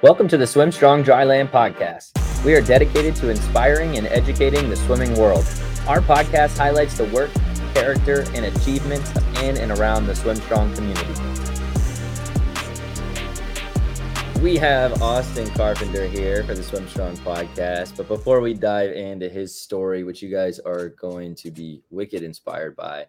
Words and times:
Welcome 0.00 0.28
to 0.28 0.36
the 0.36 0.46
Swim 0.46 0.70
Strong 0.70 1.02
Dryland 1.02 1.50
podcast. 1.50 2.44
We 2.44 2.54
are 2.54 2.60
dedicated 2.60 3.16
to 3.16 3.30
inspiring 3.30 3.98
and 3.98 4.06
educating 4.06 4.70
the 4.70 4.76
swimming 4.76 5.12
world. 5.18 5.44
Our 5.88 5.98
podcast 6.00 6.56
highlights 6.56 6.96
the 6.96 7.06
work, 7.06 7.32
character, 7.74 8.24
and 8.32 8.44
achievements 8.44 9.10
in 9.42 9.56
and 9.56 9.72
around 9.72 10.06
the 10.06 10.14
Swim 10.14 10.36
Strong 10.36 10.72
community. 10.76 11.14
We 14.40 14.56
have 14.58 15.02
Austin 15.02 15.50
Carpenter 15.50 16.06
here 16.06 16.44
for 16.44 16.54
the 16.54 16.62
Swim 16.62 16.86
Strong 16.86 17.16
podcast. 17.16 17.96
But 17.96 18.06
before 18.06 18.40
we 18.40 18.54
dive 18.54 18.92
into 18.92 19.28
his 19.28 19.52
story, 19.52 20.04
which 20.04 20.22
you 20.22 20.30
guys 20.30 20.60
are 20.60 20.90
going 20.90 21.34
to 21.34 21.50
be 21.50 21.82
wicked 21.90 22.22
inspired 22.22 22.76
by, 22.76 23.06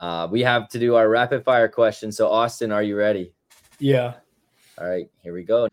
uh, 0.00 0.26
we 0.28 0.40
have 0.40 0.68
to 0.70 0.80
do 0.80 0.96
our 0.96 1.08
rapid 1.08 1.44
fire 1.44 1.68
question. 1.68 2.10
So, 2.10 2.28
Austin, 2.28 2.72
are 2.72 2.82
you 2.82 2.96
ready? 2.96 3.32
Yeah. 3.78 4.14
All 4.76 4.88
right, 4.88 5.08
here 5.22 5.34
we 5.34 5.44
go. 5.44 5.68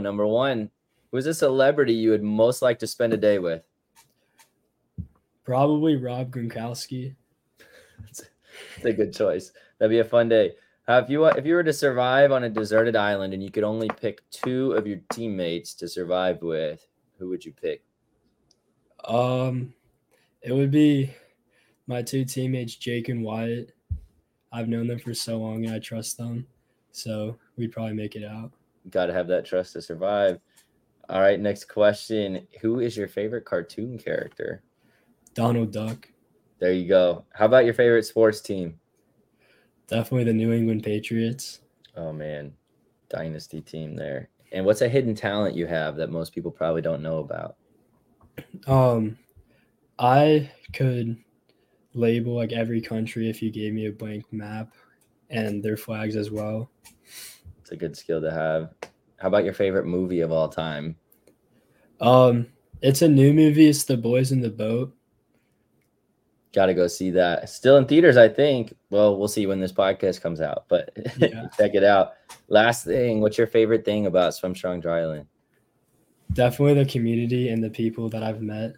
Number 0.00 0.26
one, 0.26 0.70
who's 1.12 1.26
a 1.26 1.34
celebrity 1.34 1.92
you 1.92 2.10
would 2.10 2.22
most 2.22 2.62
like 2.62 2.78
to 2.80 2.86
spend 2.86 3.12
a 3.12 3.16
day 3.16 3.38
with? 3.38 3.62
Probably 5.44 5.96
Rob 5.96 6.30
Gronkowski. 6.30 7.14
It's 8.76 8.84
a 8.84 8.92
good 8.92 9.12
choice. 9.12 9.50
That'd 9.78 9.90
be 9.90 9.98
a 9.98 10.04
fun 10.04 10.28
day. 10.28 10.52
Uh, 10.86 11.00
if 11.02 11.10
you 11.10 11.24
if 11.24 11.44
you 11.44 11.54
were 11.54 11.64
to 11.64 11.72
survive 11.72 12.30
on 12.30 12.44
a 12.44 12.48
deserted 12.48 12.94
island 12.94 13.34
and 13.34 13.42
you 13.42 13.50
could 13.50 13.64
only 13.64 13.88
pick 14.00 14.22
two 14.30 14.72
of 14.74 14.86
your 14.86 15.00
teammates 15.10 15.74
to 15.74 15.88
survive 15.88 16.40
with, 16.40 16.86
who 17.18 17.28
would 17.30 17.44
you 17.44 17.52
pick? 17.52 17.82
Um, 19.04 19.74
it 20.40 20.52
would 20.52 20.70
be 20.70 21.12
my 21.88 22.02
two 22.02 22.24
teammates, 22.24 22.76
Jake 22.76 23.08
and 23.08 23.24
Wyatt. 23.24 23.74
I've 24.52 24.68
known 24.68 24.86
them 24.86 25.00
for 25.00 25.14
so 25.14 25.38
long 25.38 25.64
and 25.64 25.74
I 25.74 25.80
trust 25.80 26.16
them, 26.16 26.46
so 26.92 27.36
we'd 27.56 27.72
probably 27.72 27.94
make 27.94 28.14
it 28.14 28.24
out. 28.24 28.52
Got 28.90 29.06
to 29.06 29.12
have 29.12 29.28
that 29.28 29.44
trust 29.44 29.72
to 29.74 29.82
survive. 29.82 30.40
All 31.08 31.20
right, 31.20 31.38
next 31.40 31.64
question. 31.64 32.46
Who 32.60 32.80
is 32.80 32.96
your 32.96 33.08
favorite 33.08 33.44
cartoon 33.44 33.98
character? 33.98 34.62
Donald 35.34 35.72
Duck. 35.72 36.08
There 36.60 36.72
you 36.72 36.88
go. 36.88 37.24
How 37.32 37.46
about 37.46 37.64
your 37.64 37.74
favorite 37.74 38.04
sports 38.04 38.40
team? 38.40 38.78
Definitely 39.86 40.24
the 40.24 40.32
New 40.32 40.52
England 40.52 40.82
Patriots. 40.82 41.60
Oh 41.96 42.12
man, 42.12 42.54
dynasty 43.08 43.60
team 43.60 43.94
there. 43.96 44.30
And 44.52 44.64
what's 44.64 44.80
a 44.80 44.88
hidden 44.88 45.14
talent 45.14 45.56
you 45.56 45.66
have 45.66 45.96
that 45.96 46.10
most 46.10 46.34
people 46.34 46.50
probably 46.50 46.80
don't 46.80 47.02
know 47.02 47.18
about? 47.18 47.56
Um, 48.66 49.18
I 49.98 50.50
could 50.72 51.16
label 51.92 52.34
like 52.34 52.52
every 52.52 52.80
country 52.80 53.28
if 53.28 53.42
you 53.42 53.50
gave 53.50 53.74
me 53.74 53.86
a 53.86 53.92
blank 53.92 54.32
map 54.32 54.72
and 55.30 55.62
their 55.62 55.76
flags 55.76 56.16
as 56.16 56.30
well. 56.30 56.70
A 57.74 57.76
good 57.76 57.96
skill 57.96 58.20
to 58.20 58.30
have. 58.30 58.70
How 59.16 59.26
about 59.28 59.42
your 59.44 59.52
favorite 59.52 59.84
movie 59.86 60.20
of 60.20 60.30
all 60.30 60.48
time? 60.48 60.94
Um, 62.00 62.46
it's 62.80 63.02
a 63.02 63.08
new 63.08 63.32
movie. 63.32 63.68
It's 63.68 63.82
The 63.82 63.96
Boys 63.96 64.30
in 64.30 64.40
the 64.40 64.48
Boat. 64.50 64.94
Got 66.52 66.66
to 66.66 66.74
go 66.74 66.86
see 66.86 67.10
that. 67.10 67.48
Still 67.50 67.76
in 67.76 67.86
theaters, 67.86 68.16
I 68.16 68.28
think. 68.28 68.74
Well, 68.90 69.18
we'll 69.18 69.26
see 69.26 69.46
when 69.48 69.58
this 69.58 69.72
podcast 69.72 70.20
comes 70.20 70.40
out, 70.40 70.66
but 70.68 70.90
Yeah. 71.18 71.48
check 71.58 71.74
it 71.74 71.82
out. 71.82 72.12
Last 72.46 72.84
thing, 72.84 73.20
what's 73.20 73.36
your 73.36 73.48
favorite 73.48 73.84
thing 73.84 74.06
about 74.06 74.34
Swim 74.34 74.54
Strong 74.54 74.82
Dryland? 74.82 75.26
Definitely 76.32 76.74
the 76.84 76.88
community 76.88 77.48
and 77.48 77.62
the 77.62 77.70
people 77.70 78.08
that 78.10 78.22
I've 78.22 78.40
met. 78.40 78.74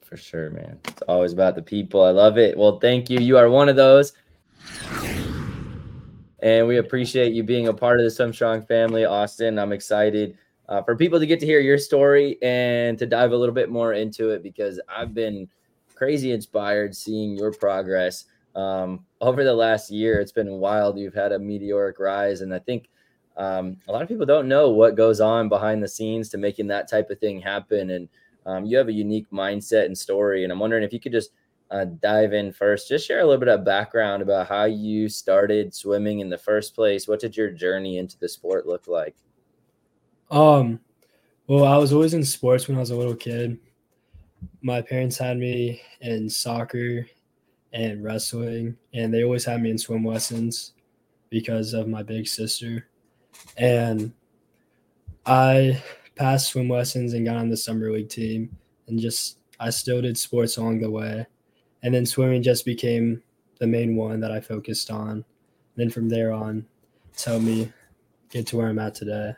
For 0.00 0.16
sure, 0.16 0.48
man. 0.50 0.78
It's 0.88 1.02
always 1.02 1.34
about 1.34 1.54
the 1.54 1.62
people. 1.62 2.02
I 2.02 2.10
love 2.12 2.38
it. 2.38 2.56
Well, 2.56 2.80
thank 2.80 3.10
you. 3.10 3.18
You 3.20 3.36
are 3.36 3.50
one 3.50 3.68
of 3.68 3.76
those. 3.76 4.14
And 6.42 6.66
we 6.66 6.78
appreciate 6.78 7.32
you 7.32 7.42
being 7.42 7.68
a 7.68 7.74
part 7.74 8.00
of 8.00 8.04
the 8.04 8.10
Swim 8.10 8.32
Strong 8.32 8.62
family, 8.62 9.04
Austin. 9.04 9.58
I'm 9.58 9.72
excited 9.72 10.38
uh, 10.68 10.82
for 10.82 10.96
people 10.96 11.18
to 11.18 11.26
get 11.26 11.40
to 11.40 11.46
hear 11.46 11.60
your 11.60 11.78
story 11.78 12.38
and 12.42 12.98
to 12.98 13.06
dive 13.06 13.32
a 13.32 13.36
little 13.36 13.54
bit 13.54 13.68
more 13.68 13.92
into 13.92 14.30
it 14.30 14.42
because 14.42 14.80
I've 14.88 15.12
been 15.12 15.48
crazy 15.94 16.32
inspired 16.32 16.96
seeing 16.96 17.36
your 17.36 17.52
progress 17.52 18.24
um, 18.54 19.04
over 19.20 19.44
the 19.44 19.52
last 19.52 19.90
year. 19.90 20.18
It's 20.18 20.32
been 20.32 20.52
wild. 20.52 20.98
You've 20.98 21.14
had 21.14 21.32
a 21.32 21.38
meteoric 21.38 21.98
rise. 21.98 22.40
And 22.40 22.54
I 22.54 22.58
think 22.58 22.88
um, 23.36 23.76
a 23.86 23.92
lot 23.92 24.02
of 24.02 24.08
people 24.08 24.24
don't 24.24 24.48
know 24.48 24.70
what 24.70 24.96
goes 24.96 25.20
on 25.20 25.48
behind 25.50 25.82
the 25.82 25.88
scenes 25.88 26.30
to 26.30 26.38
making 26.38 26.68
that 26.68 26.88
type 26.88 27.10
of 27.10 27.18
thing 27.18 27.40
happen. 27.40 27.90
And 27.90 28.08
um, 28.46 28.64
you 28.64 28.78
have 28.78 28.88
a 28.88 28.92
unique 28.92 29.30
mindset 29.30 29.84
and 29.84 29.96
story. 29.96 30.44
And 30.44 30.52
I'm 30.52 30.58
wondering 30.58 30.84
if 30.84 30.92
you 30.92 31.00
could 31.00 31.12
just 31.12 31.32
uh, 31.70 31.84
dive 31.84 32.32
in 32.32 32.52
first, 32.52 32.88
just 32.88 33.06
share 33.06 33.20
a 33.20 33.24
little 33.24 33.38
bit 33.38 33.48
of 33.48 33.64
background 33.64 34.22
about 34.22 34.48
how 34.48 34.64
you 34.64 35.08
started 35.08 35.74
swimming 35.74 36.20
in 36.20 36.28
the 36.28 36.38
first 36.38 36.74
place. 36.74 37.06
What 37.06 37.20
did 37.20 37.36
your 37.36 37.50
journey 37.50 37.98
into 37.98 38.18
the 38.18 38.28
sport 38.28 38.66
look 38.66 38.88
like? 38.88 39.14
Um, 40.30 40.80
well, 41.46 41.64
I 41.64 41.76
was 41.76 41.92
always 41.92 42.14
in 42.14 42.24
sports 42.24 42.66
when 42.66 42.76
I 42.76 42.80
was 42.80 42.90
a 42.90 42.96
little 42.96 43.14
kid. 43.14 43.58
My 44.62 44.82
parents 44.82 45.18
had 45.18 45.38
me 45.38 45.80
in 46.00 46.28
soccer 46.28 47.06
and 47.72 48.02
wrestling, 48.02 48.76
and 48.92 49.14
they 49.14 49.22
always 49.22 49.44
had 49.44 49.62
me 49.62 49.70
in 49.70 49.78
swim 49.78 50.04
lessons 50.04 50.72
because 51.28 51.72
of 51.72 51.88
my 51.88 52.02
big 52.02 52.26
sister. 52.26 52.88
And 53.56 54.12
I 55.24 55.80
passed 56.16 56.48
swim 56.48 56.68
lessons 56.68 57.12
and 57.12 57.26
got 57.26 57.36
on 57.36 57.48
the 57.48 57.56
summer 57.56 57.92
league 57.92 58.08
team, 58.08 58.56
and 58.88 58.98
just 58.98 59.38
I 59.60 59.70
still 59.70 60.02
did 60.02 60.18
sports 60.18 60.56
along 60.56 60.80
the 60.80 60.90
way. 60.90 61.26
And 61.82 61.94
then 61.94 62.06
swimming 62.06 62.42
just 62.42 62.64
became 62.64 63.22
the 63.58 63.66
main 63.66 63.96
one 63.96 64.20
that 64.20 64.32
I 64.32 64.40
focused 64.40 64.90
on. 64.90 65.10
And 65.10 65.24
then 65.76 65.90
from 65.90 66.08
there 66.08 66.32
on, 66.32 66.66
it's 67.12 67.24
helped 67.24 67.44
me 67.44 67.72
get 68.30 68.46
to 68.48 68.56
where 68.56 68.68
I'm 68.68 68.78
at 68.78 68.94
today. 68.94 69.34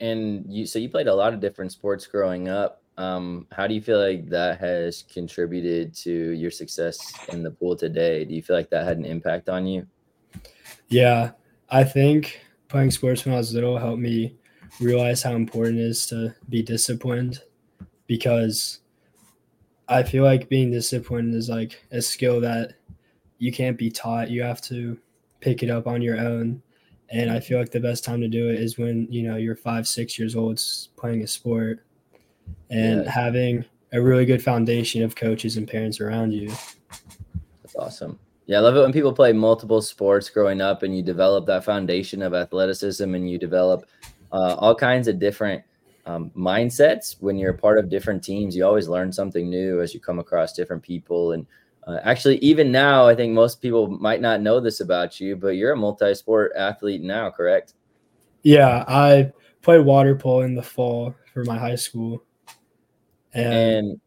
And 0.00 0.44
you, 0.48 0.66
so 0.66 0.78
you 0.78 0.88
played 0.88 1.06
a 1.06 1.14
lot 1.14 1.32
of 1.32 1.40
different 1.40 1.72
sports 1.72 2.06
growing 2.06 2.48
up. 2.48 2.82
Um, 2.98 3.46
how 3.52 3.66
do 3.66 3.74
you 3.74 3.82
feel 3.82 4.00
like 4.00 4.28
that 4.30 4.58
has 4.60 5.02
contributed 5.02 5.94
to 5.96 6.10
your 6.10 6.50
success 6.50 7.12
in 7.28 7.42
the 7.42 7.50
pool 7.50 7.76
today? 7.76 8.24
Do 8.24 8.34
you 8.34 8.42
feel 8.42 8.56
like 8.56 8.70
that 8.70 8.86
had 8.86 8.98
an 8.98 9.04
impact 9.04 9.48
on 9.48 9.66
you? 9.66 9.86
Yeah, 10.88 11.32
I 11.68 11.84
think 11.84 12.40
playing 12.68 12.90
sports 12.90 13.24
when 13.24 13.34
I 13.34 13.38
was 13.38 13.52
little 13.52 13.78
helped 13.78 14.00
me 14.00 14.36
realize 14.80 15.22
how 15.22 15.32
important 15.32 15.78
it 15.78 15.84
is 15.84 16.06
to 16.06 16.34
be 16.48 16.62
disciplined 16.62 17.40
because 18.06 18.80
I 19.88 20.02
feel 20.02 20.24
like 20.24 20.48
being 20.48 20.70
disciplined 20.70 21.34
is 21.34 21.48
like 21.48 21.84
a 21.92 22.02
skill 22.02 22.40
that 22.40 22.74
you 23.38 23.52
can't 23.52 23.78
be 23.78 23.90
taught. 23.90 24.30
You 24.30 24.42
have 24.42 24.60
to 24.62 24.98
pick 25.40 25.62
it 25.62 25.70
up 25.70 25.86
on 25.86 26.02
your 26.02 26.18
own. 26.18 26.62
And 27.10 27.30
I 27.30 27.38
feel 27.38 27.58
like 27.58 27.70
the 27.70 27.80
best 27.80 28.04
time 28.04 28.20
to 28.20 28.28
do 28.28 28.48
it 28.48 28.56
is 28.56 28.78
when, 28.78 29.06
you 29.12 29.22
know, 29.22 29.36
you're 29.36 29.54
five, 29.54 29.86
six 29.86 30.18
years 30.18 30.34
old 30.34 30.60
playing 30.96 31.22
a 31.22 31.26
sport 31.26 31.84
and 32.70 33.04
Yeah. 33.04 33.10
having 33.10 33.64
a 33.92 34.02
really 34.02 34.24
good 34.24 34.42
foundation 34.42 35.02
of 35.02 35.14
coaches 35.14 35.56
and 35.56 35.68
parents 35.68 36.00
around 36.00 36.32
you. 36.32 36.48
That's 37.62 37.76
awesome. 37.78 38.18
Yeah, 38.46 38.58
I 38.58 38.60
love 38.60 38.76
it 38.76 38.80
when 38.80 38.92
people 38.92 39.12
play 39.12 39.32
multiple 39.32 39.80
sports 39.82 40.30
growing 40.30 40.60
up 40.60 40.82
and 40.82 40.96
you 40.96 41.02
develop 41.02 41.46
that 41.46 41.64
foundation 41.64 42.22
of 42.22 42.34
athleticism 42.34 43.14
and 43.14 43.30
you 43.30 43.38
develop 43.38 43.86
uh, 44.32 44.54
all 44.58 44.74
kinds 44.74 45.06
of 45.06 45.18
different 45.20 45.62
um, 46.06 46.30
mindsets 46.36 47.16
when 47.20 47.36
you're 47.36 47.50
a 47.50 47.58
part 47.58 47.78
of 47.78 47.88
different 47.88 48.22
teams. 48.24 48.56
You 48.56 48.64
always 48.64 48.88
learn 48.88 49.12
something 49.12 49.50
new 49.50 49.80
as 49.80 49.92
you 49.92 50.00
come 50.00 50.18
across 50.18 50.52
different 50.52 50.82
people. 50.82 51.32
And 51.32 51.46
uh, 51.86 51.98
actually, 52.02 52.38
even 52.38 52.72
now, 52.72 53.06
I 53.06 53.14
think 53.14 53.32
most 53.32 53.60
people 53.60 53.88
might 53.88 54.20
not 54.20 54.40
know 54.40 54.60
this 54.60 54.80
about 54.80 55.20
you, 55.20 55.36
but 55.36 55.50
you're 55.50 55.72
a 55.72 55.76
multi 55.76 56.14
sport 56.14 56.52
athlete 56.56 57.02
now, 57.02 57.30
correct? 57.30 57.74
Yeah, 58.42 58.84
I 58.86 59.32
play 59.62 59.80
water 59.80 60.14
polo 60.14 60.42
in 60.42 60.54
the 60.54 60.62
fall 60.62 61.14
for 61.32 61.44
my 61.44 61.58
high 61.58 61.74
school. 61.74 62.22
And, 63.34 63.54
And 63.54 64.00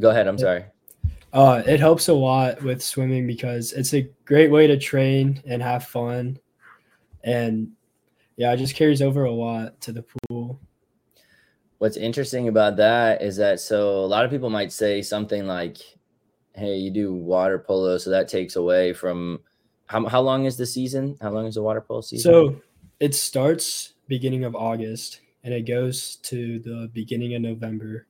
go 0.00 0.10
ahead. 0.10 0.26
I'm 0.26 0.38
sorry. 0.38 0.64
uh, 1.32 1.62
it 1.66 1.80
helps 1.80 2.08
a 2.08 2.14
lot 2.14 2.62
with 2.62 2.82
swimming 2.82 3.26
because 3.26 3.72
it's 3.72 3.92
a 3.94 4.08
great 4.24 4.50
way 4.50 4.66
to 4.66 4.78
train 4.78 5.42
and 5.46 5.62
have 5.62 5.84
fun. 5.84 6.38
And 7.22 7.72
yeah, 8.36 8.52
it 8.52 8.56
just 8.56 8.74
carries 8.74 9.02
over 9.02 9.24
a 9.24 9.30
lot 9.30 9.80
to 9.82 9.92
the 9.92 10.02
pool. 10.02 10.23
What's 11.84 11.98
interesting 11.98 12.48
about 12.48 12.76
that 12.76 13.20
is 13.20 13.36
that 13.36 13.60
so 13.60 13.98
a 14.02 14.06
lot 14.06 14.24
of 14.24 14.30
people 14.30 14.48
might 14.48 14.72
say 14.72 15.02
something 15.02 15.46
like, 15.46 15.76
"Hey, 16.54 16.78
you 16.78 16.90
do 16.90 17.12
water 17.12 17.58
polo, 17.58 17.98
so 17.98 18.08
that 18.08 18.26
takes 18.26 18.56
away 18.56 18.94
from 18.94 19.40
how 19.84 20.06
how 20.08 20.22
long 20.22 20.46
is 20.46 20.56
the 20.56 20.64
season? 20.64 21.18
How 21.20 21.30
long 21.30 21.44
is 21.46 21.56
the 21.56 21.62
water 21.62 21.82
polo 21.82 22.00
season?" 22.00 22.32
So 22.32 22.62
it 23.00 23.14
starts 23.14 23.92
beginning 24.08 24.44
of 24.44 24.56
August 24.56 25.20
and 25.42 25.52
it 25.52 25.66
goes 25.66 26.16
to 26.32 26.58
the 26.60 26.88
beginning 26.94 27.34
of 27.34 27.42
November. 27.42 28.06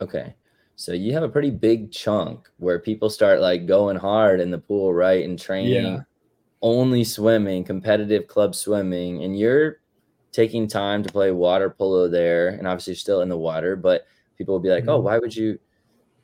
okay, 0.00 0.34
so 0.76 0.92
you 0.92 1.12
have 1.12 1.24
a 1.24 1.28
pretty 1.28 1.50
big 1.50 1.90
chunk 1.90 2.48
where 2.58 2.78
people 2.78 3.10
start 3.10 3.40
like 3.40 3.66
going 3.66 3.96
hard 3.96 4.40
in 4.40 4.52
the 4.52 4.58
pool, 4.58 4.94
right, 4.94 5.24
and 5.24 5.38
training 5.38 5.72
Yeah. 5.72 6.00
only 6.62 7.04
swimming, 7.04 7.64
competitive 7.64 8.28
club 8.28 8.54
swimming, 8.54 9.24
and 9.24 9.38
you're 9.38 9.79
taking 10.32 10.68
time 10.68 11.02
to 11.02 11.12
play 11.12 11.30
water 11.32 11.70
polo 11.70 12.08
there, 12.08 12.48
and 12.48 12.66
obviously 12.66 12.94
still 12.94 13.22
in 13.22 13.28
the 13.28 13.36
water, 13.36 13.76
but 13.76 14.06
people 14.38 14.54
will 14.54 14.60
be 14.60 14.70
like, 14.70 14.84
"Oh, 14.88 15.00
Mhm. 15.00 15.04
why 15.04 15.18
would 15.18 15.34
you?" 15.36 15.58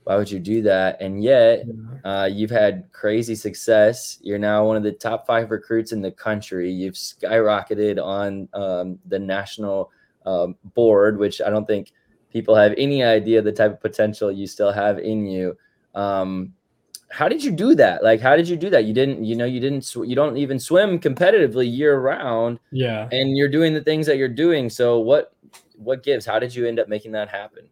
why 0.04 0.16
would 0.16 0.30
you 0.30 0.38
do 0.38 0.62
that? 0.62 1.00
And 1.00 1.22
yet, 1.22 1.64
uh, 2.04 2.28
you've 2.32 2.50
had 2.50 2.88
crazy 2.92 3.34
success. 3.34 4.18
You're 4.22 4.38
now 4.38 4.64
one 4.64 4.76
of 4.76 4.84
the 4.84 4.92
top 4.92 5.26
five 5.26 5.50
recruits 5.50 5.92
in 5.92 6.00
the 6.00 6.12
country. 6.12 6.70
You've 6.70 6.94
skyrocketed 6.94 8.02
on 8.02 8.48
um, 8.52 8.98
the 9.06 9.18
national 9.18 9.90
um, 10.24 10.56
board, 10.74 11.18
which 11.18 11.40
I 11.40 11.50
don't 11.50 11.66
think 11.66 11.92
people 12.30 12.54
have 12.54 12.72
any 12.78 13.02
idea 13.02 13.42
the 13.42 13.52
type 13.52 13.72
of 13.72 13.80
potential 13.80 14.30
you 14.30 14.46
still 14.46 14.70
have 14.70 14.98
in 15.00 15.26
you. 15.26 15.56
Um, 15.94 16.52
how 17.10 17.28
did 17.28 17.42
you 17.42 17.50
do 17.50 17.74
that? 17.74 18.02
Like, 18.02 18.20
how 18.20 18.36
did 18.36 18.48
you 18.48 18.56
do 18.56 18.70
that? 18.70 18.84
You 18.84 18.92
didn't, 18.92 19.24
you 19.24 19.36
know, 19.36 19.44
you 19.44 19.60
didn't, 19.60 19.82
sw- 19.82 20.04
you 20.04 20.14
don't 20.14 20.36
even 20.36 20.58
swim 20.58 20.98
competitively 20.98 21.70
year 21.72 21.98
round. 21.98 22.58
Yeah. 22.72 23.08
And 23.12 23.36
you're 23.36 23.48
doing 23.48 23.74
the 23.74 23.82
things 23.82 24.06
that 24.06 24.16
you're 24.16 24.28
doing. 24.28 24.68
So 24.70 24.98
what, 24.98 25.32
what 25.76 26.02
gives? 26.02 26.26
How 26.26 26.38
did 26.38 26.54
you 26.54 26.66
end 26.66 26.78
up 26.78 26.88
making 26.88 27.12
that 27.12 27.28
happen? 27.28 27.68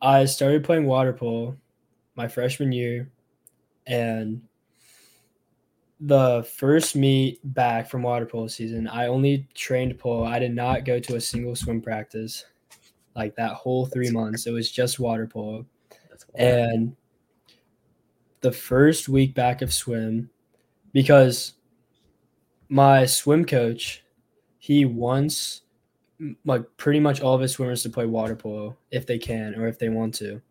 I 0.00 0.26
started 0.26 0.64
playing 0.64 0.86
water 0.86 1.12
polo 1.12 1.56
my 2.14 2.28
freshman 2.28 2.72
year, 2.72 3.08
and 3.86 4.42
the 6.00 6.46
first 6.56 6.94
meet 6.94 7.40
back 7.54 7.88
from 7.88 8.02
water 8.02 8.26
polo 8.26 8.48
season, 8.48 8.86
I 8.88 9.06
only 9.06 9.48
trained 9.54 9.98
polo. 9.98 10.24
I 10.24 10.38
did 10.38 10.54
not 10.54 10.84
go 10.84 10.98
to 11.00 11.16
a 11.16 11.20
single 11.20 11.56
swim 11.56 11.80
practice 11.80 12.44
like 13.16 13.34
that 13.36 13.52
whole 13.52 13.86
three 13.86 14.10
months. 14.10 14.46
It 14.46 14.52
was 14.52 14.70
just 14.70 15.00
water 15.00 15.26
polo. 15.26 15.64
And 16.34 16.94
the 18.40 18.52
first 18.52 19.08
week 19.08 19.34
back 19.34 19.62
of 19.62 19.72
swim, 19.72 20.30
because 20.92 21.54
my 22.68 23.06
swim 23.06 23.44
coach, 23.44 24.04
he 24.58 24.84
wants 24.84 25.62
like 26.44 26.64
pretty 26.76 27.00
much 27.00 27.20
all 27.20 27.34
of 27.34 27.40
his 27.40 27.52
swimmers 27.52 27.82
to 27.82 27.90
play 27.90 28.04
water 28.04 28.34
polo 28.34 28.76
if 28.90 29.06
they 29.06 29.18
can 29.18 29.54
or 29.54 29.68
if 29.68 29.78
they 29.78 29.88
want 29.88 30.12
to 30.12 30.42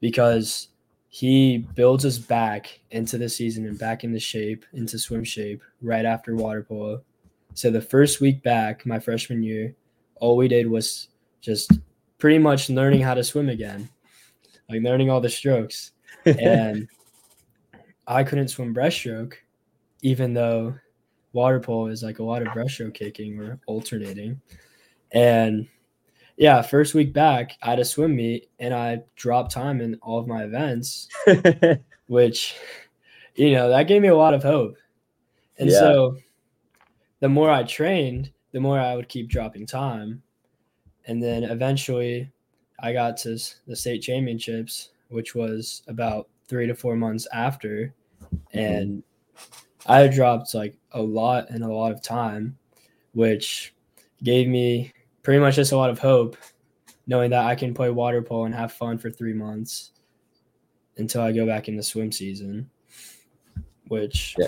because 0.00 0.68
he 1.08 1.58
builds 1.74 2.06
us 2.06 2.16
back 2.16 2.80
into 2.90 3.18
the 3.18 3.28
season 3.28 3.66
and 3.66 3.78
back 3.78 4.04
into 4.04 4.18
shape 4.18 4.64
into 4.72 4.98
swim 4.98 5.22
shape 5.22 5.62
right 5.82 6.06
after 6.06 6.34
water 6.34 6.62
polo. 6.62 7.02
So 7.52 7.70
the 7.70 7.80
first 7.80 8.22
week 8.22 8.42
back 8.42 8.86
my 8.86 8.98
freshman 8.98 9.42
year 9.42 9.74
all 10.16 10.36
we 10.36 10.48
did 10.48 10.66
was 10.66 11.08
just 11.42 11.72
pretty 12.16 12.38
much 12.38 12.70
learning 12.70 13.02
how 13.02 13.12
to 13.12 13.22
swim 13.22 13.50
again 13.50 13.88
like 14.68 14.82
learning 14.82 15.10
all 15.10 15.20
the 15.20 15.28
strokes. 15.28 15.92
And 16.26 16.88
i 18.06 18.22
couldn't 18.22 18.48
swim 18.48 18.74
breaststroke 18.74 19.34
even 20.02 20.34
though 20.34 20.74
water 21.32 21.60
polo 21.60 21.86
is 21.86 22.02
like 22.02 22.18
a 22.18 22.24
lot 22.24 22.42
of 22.42 22.48
breaststroke 22.48 22.94
kicking 22.94 23.38
or 23.38 23.58
alternating 23.66 24.40
and 25.12 25.68
yeah, 26.36 26.60
first 26.60 26.94
week 26.94 27.12
back, 27.12 27.56
I 27.62 27.70
had 27.70 27.78
a 27.78 27.84
swim 27.84 28.14
meet 28.14 28.50
and 28.58 28.74
I 28.74 29.02
dropped 29.16 29.52
time 29.52 29.80
in 29.80 29.98
all 30.02 30.18
of 30.18 30.26
my 30.26 30.44
events, 30.44 31.08
which, 32.08 32.54
you 33.34 33.52
know, 33.52 33.70
that 33.70 33.88
gave 33.88 34.02
me 34.02 34.08
a 34.08 34.16
lot 34.16 34.34
of 34.34 34.42
hope. 34.42 34.76
And 35.58 35.70
yeah. 35.70 35.78
so 35.78 36.16
the 37.20 37.28
more 37.28 37.50
I 37.50 37.62
trained, 37.62 38.32
the 38.52 38.60
more 38.60 38.78
I 38.78 38.94
would 38.94 39.08
keep 39.08 39.28
dropping 39.28 39.66
time. 39.66 40.22
And 41.06 41.22
then 41.22 41.44
eventually 41.44 42.30
I 42.80 42.92
got 42.92 43.16
to 43.18 43.38
the 43.66 43.76
state 43.76 44.02
championships, 44.02 44.90
which 45.08 45.34
was 45.34 45.82
about 45.88 46.28
three 46.48 46.66
to 46.66 46.74
four 46.74 46.96
months 46.96 47.26
after. 47.32 47.94
Mm-hmm. 48.54 48.58
And 48.58 49.02
I 49.86 50.06
dropped 50.08 50.54
like 50.54 50.76
a 50.92 51.02
lot 51.02 51.50
and 51.50 51.64
a 51.64 51.72
lot 51.72 51.92
of 51.92 52.02
time, 52.02 52.56
which 53.12 53.74
gave 54.22 54.48
me 54.48 54.92
pretty 55.22 55.40
much 55.40 55.56
just 55.56 55.72
a 55.72 55.76
lot 55.76 55.90
of 55.90 55.98
hope, 55.98 56.36
knowing 57.06 57.30
that 57.30 57.44
I 57.44 57.54
can 57.54 57.74
play 57.74 57.90
water 57.90 58.22
polo 58.22 58.44
and 58.44 58.54
have 58.54 58.72
fun 58.72 58.98
for 58.98 59.10
three 59.10 59.34
months 59.34 59.92
until 60.96 61.22
I 61.22 61.32
go 61.32 61.46
back 61.46 61.68
in 61.68 61.76
the 61.76 61.82
swim 61.82 62.10
season. 62.10 62.70
Which 63.88 64.34
yeah. 64.38 64.46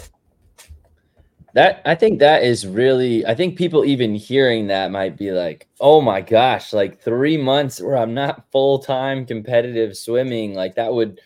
That 1.55 1.81
I 1.87 1.95
think 1.95 2.19
that 2.19 2.43
is 2.43 2.67
really 2.67 3.25
I 3.25 3.35
think 3.35 3.56
people 3.56 3.85
even 3.85 4.15
hearing 4.15 4.67
that 4.67 4.91
might 4.91 5.17
be 5.17 5.33
like, 5.33 5.67
"Oh 5.81 6.00
my 6.00 6.21
gosh, 6.21 6.73
like 6.73 7.00
3 7.00 7.37
months 7.39 7.81
where 7.81 7.97
I'm 7.97 8.12
not 8.15 8.50
full-time 8.53 9.25
competitive 9.25 9.97
swimming, 9.97 10.55
like 10.55 10.75
that 10.75 10.93
would 10.93 11.21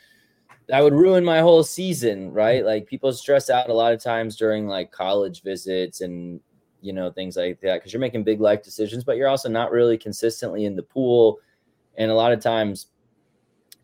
that 0.69 0.81
would 0.82 0.94
ruin 0.94 1.25
my 1.25 1.41
whole 1.41 1.62
season, 1.62 2.32
right? 2.32 2.64
Like 2.64 2.87
people 2.87 3.12
stress 3.12 3.50
out 3.50 3.70
a 3.70 3.75
lot 3.75 3.93
of 3.93 4.03
times 4.03 4.37
during 4.37 4.67
like 4.67 4.91
college 4.91 5.43
visits 5.43 6.00
and 6.00 6.41
you 6.82 6.93
know, 6.93 7.11
things 7.11 7.37
like 7.37 7.61
that, 7.61 7.75
because 7.75 7.93
you're 7.93 8.00
making 8.00 8.25
big 8.25 8.41
life 8.41 8.62
decisions, 8.62 9.05
but 9.05 9.17
you're 9.17 9.29
also 9.29 9.49
not 9.49 9.70
really 9.70 9.97
consistently 9.97 10.64
in 10.64 10.75
the 10.75 10.82
pool. 10.82 11.38
And 11.97 12.11
a 12.11 12.14
lot 12.14 12.32
of 12.32 12.41
times, 12.41 12.88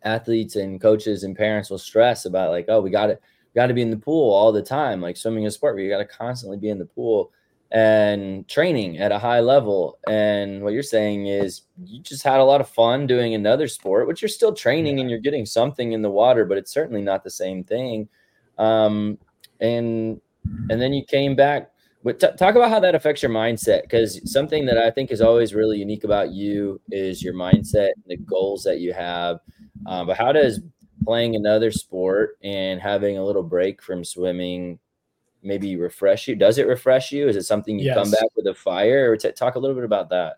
athletes 0.03 0.55
and 0.55 0.79
coaches 0.81 1.23
and 1.23 1.35
parents 1.35 1.69
will 1.69 1.77
stress 1.77 2.25
about 2.25 2.51
like, 2.51 2.65
oh, 2.67 2.81
we 2.81 2.89
got 2.89 3.07
to 3.07 3.19
got 3.55 3.67
to 3.67 3.73
be 3.73 3.81
in 3.81 3.89
the 3.89 3.97
pool 3.97 4.33
all 4.33 4.51
the 4.51 4.61
time. 4.61 5.01
Like 5.01 5.17
swimming 5.17 5.45
is 5.45 5.55
sport 5.55 5.75
where 5.75 5.83
you 5.83 5.89
got 5.89 5.97
to 5.97 6.05
constantly 6.05 6.57
be 6.57 6.69
in 6.69 6.79
the 6.79 6.85
pool 6.85 7.31
and 7.71 8.47
training 8.47 8.97
at 8.97 9.11
a 9.11 9.19
high 9.19 9.39
level. 9.39 9.99
And 10.07 10.63
what 10.63 10.73
you're 10.73 10.83
saying 10.83 11.27
is 11.27 11.61
you 11.83 12.01
just 12.01 12.23
had 12.23 12.39
a 12.39 12.43
lot 12.43 12.61
of 12.61 12.69
fun 12.69 13.05
doing 13.05 13.33
another 13.35 13.67
sport, 13.67 14.07
which 14.07 14.21
you're 14.21 14.29
still 14.29 14.53
training 14.53 14.99
and 14.99 15.09
you're 15.09 15.19
getting 15.19 15.45
something 15.45 15.91
in 15.91 16.01
the 16.01 16.09
water, 16.09 16.45
but 16.45 16.57
it's 16.57 16.73
certainly 16.73 17.01
not 17.01 17.23
the 17.23 17.29
same 17.29 17.63
thing. 17.63 18.09
Um, 18.57 19.17
and 19.59 20.19
and 20.69 20.81
then 20.81 20.93
you 20.93 21.03
came 21.05 21.35
back 21.35 21.71
but 22.03 22.19
t- 22.19 22.27
talk 22.37 22.55
about 22.55 22.69
how 22.69 22.79
that 22.79 22.95
affects 22.95 23.21
your 23.21 23.31
mindset 23.31 23.81
because 23.83 24.19
something 24.31 24.65
that 24.65 24.77
I 24.77 24.89
think 24.89 25.11
is 25.11 25.21
always 25.21 25.53
really 25.53 25.77
unique 25.79 26.05
about 26.05 26.31
you 26.31 26.79
is 26.91 27.21
your 27.21 27.33
mindset 27.33 27.91
and 27.95 28.03
the 28.07 28.17
goals 28.17 28.63
that 28.63 28.79
you 28.79 28.93
have. 28.93 29.39
Um, 29.85 30.07
but 30.07 30.17
how 30.17 30.31
does 30.31 30.61
playing 31.03 31.35
another 31.35 31.71
sport 31.71 32.37
and 32.41 32.79
having 32.79 33.17
a 33.17 33.23
little 33.23 33.43
break 33.43 33.81
from 33.81 34.03
swimming 34.03 34.79
maybe 35.41 35.75
refresh 35.75 36.27
you? 36.27 36.35
Does 36.35 36.57
it 36.57 36.67
refresh 36.67 37.11
you? 37.11 37.27
Is 37.27 37.35
it 37.35 37.43
something 37.43 37.79
you 37.79 37.85
yes. 37.85 37.95
come 37.97 38.11
back 38.11 38.29
with 38.35 38.47
a 38.47 38.53
fire? 38.53 39.11
Or 39.11 39.17
t- 39.17 39.31
talk 39.31 39.55
a 39.55 39.59
little 39.59 39.75
bit 39.75 39.85
about 39.85 40.09
that. 40.09 40.37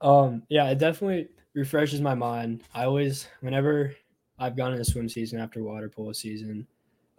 Um, 0.00 0.42
yeah, 0.48 0.68
it 0.70 0.78
definitely 0.78 1.28
refreshes 1.54 2.00
my 2.00 2.14
mind. 2.14 2.62
I 2.74 2.84
always, 2.84 3.28
whenever 3.40 3.94
I've 4.38 4.56
gone 4.56 4.72
in 4.72 4.80
a 4.80 4.84
swim 4.84 5.08
season 5.08 5.38
after 5.38 5.62
water 5.62 5.88
polo 5.88 6.12
season, 6.12 6.66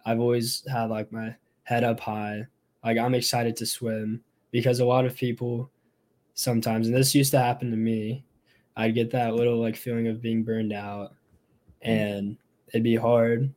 I've 0.04 0.20
always 0.20 0.66
had 0.70 0.90
like 0.90 1.12
my 1.12 1.34
head 1.64 1.84
up 1.84 2.00
high 2.00 2.46
like 2.84 2.98
I'm 2.98 3.14
excited 3.14 3.56
to 3.56 3.66
swim 3.66 4.22
because 4.50 4.80
a 4.80 4.84
lot 4.84 5.06
of 5.06 5.16
people 5.16 5.70
sometimes, 6.34 6.86
and 6.86 6.96
this 6.96 7.14
used 7.14 7.30
to 7.32 7.38
happen 7.38 7.70
to 7.70 7.76
me, 7.76 8.24
I'd 8.76 8.94
get 8.94 9.10
that 9.12 9.34
little 9.34 9.60
like 9.60 9.76
feeling 9.76 10.08
of 10.08 10.22
being 10.22 10.42
burned 10.42 10.72
out 10.72 11.14
and 11.82 12.36
it'd 12.68 12.82
be 12.82 12.96
hard. 12.96 13.52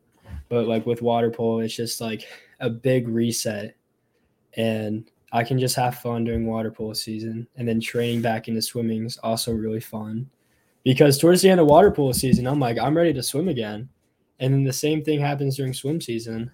But 0.49 0.67
like 0.67 0.85
with 0.85 1.01
water 1.01 1.31
polo, 1.31 1.59
it's 1.59 1.75
just 1.75 2.01
like 2.01 2.27
a 2.65 2.69
big 2.69 3.07
reset. 3.07 3.75
And 4.57 5.09
I 5.31 5.43
can 5.43 5.59
just 5.59 5.75
have 5.75 5.97
fun 5.99 6.23
during 6.23 6.47
water 6.47 6.71
polo 6.71 6.93
season. 6.93 7.47
And 7.55 7.67
then 7.67 7.79
training 7.79 8.21
back 8.21 8.47
into 8.47 8.61
swimming 8.61 9.05
is 9.05 9.17
also 9.17 9.53
really 9.53 9.79
fun. 9.79 10.29
Because 10.83 11.17
towards 11.17 11.41
the 11.41 11.49
end 11.49 11.59
of 11.59 11.67
water 11.67 11.91
polo 11.91 12.11
season, 12.11 12.47
I'm 12.47 12.59
like, 12.59 12.77
I'm 12.77 12.95
ready 12.95 13.13
to 13.13 13.23
swim 13.23 13.47
again. 13.47 13.89
And 14.39 14.53
then 14.53 14.63
the 14.63 14.73
same 14.73 15.03
thing 15.03 15.19
happens 15.19 15.55
during 15.55 15.73
swim 15.73 16.01
season. 16.01 16.51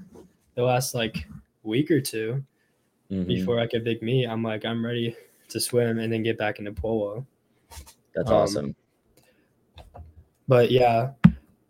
The 0.56 0.64
last 0.64 0.94
like 0.94 1.28
week 1.64 1.90
or 1.92 2.02
two, 2.02 2.44
mm-hmm. 3.12 3.28
before 3.28 3.60
I 3.60 3.66
get 3.66 3.84
big 3.84 4.02
meet, 4.02 4.28
I'm 4.28 4.44
like, 4.44 4.66
I'm 4.66 4.86
ready 4.86 5.16
to 5.50 5.60
swim 5.60 6.00
and 6.00 6.12
then 6.12 6.24
get 6.24 6.38
back 6.38 6.60
into 6.60 6.72
polo. 6.72 7.26
That's 8.16 8.30
um, 8.30 8.36
awesome. 8.36 8.76
But 10.48 10.72
yeah, 10.72 11.12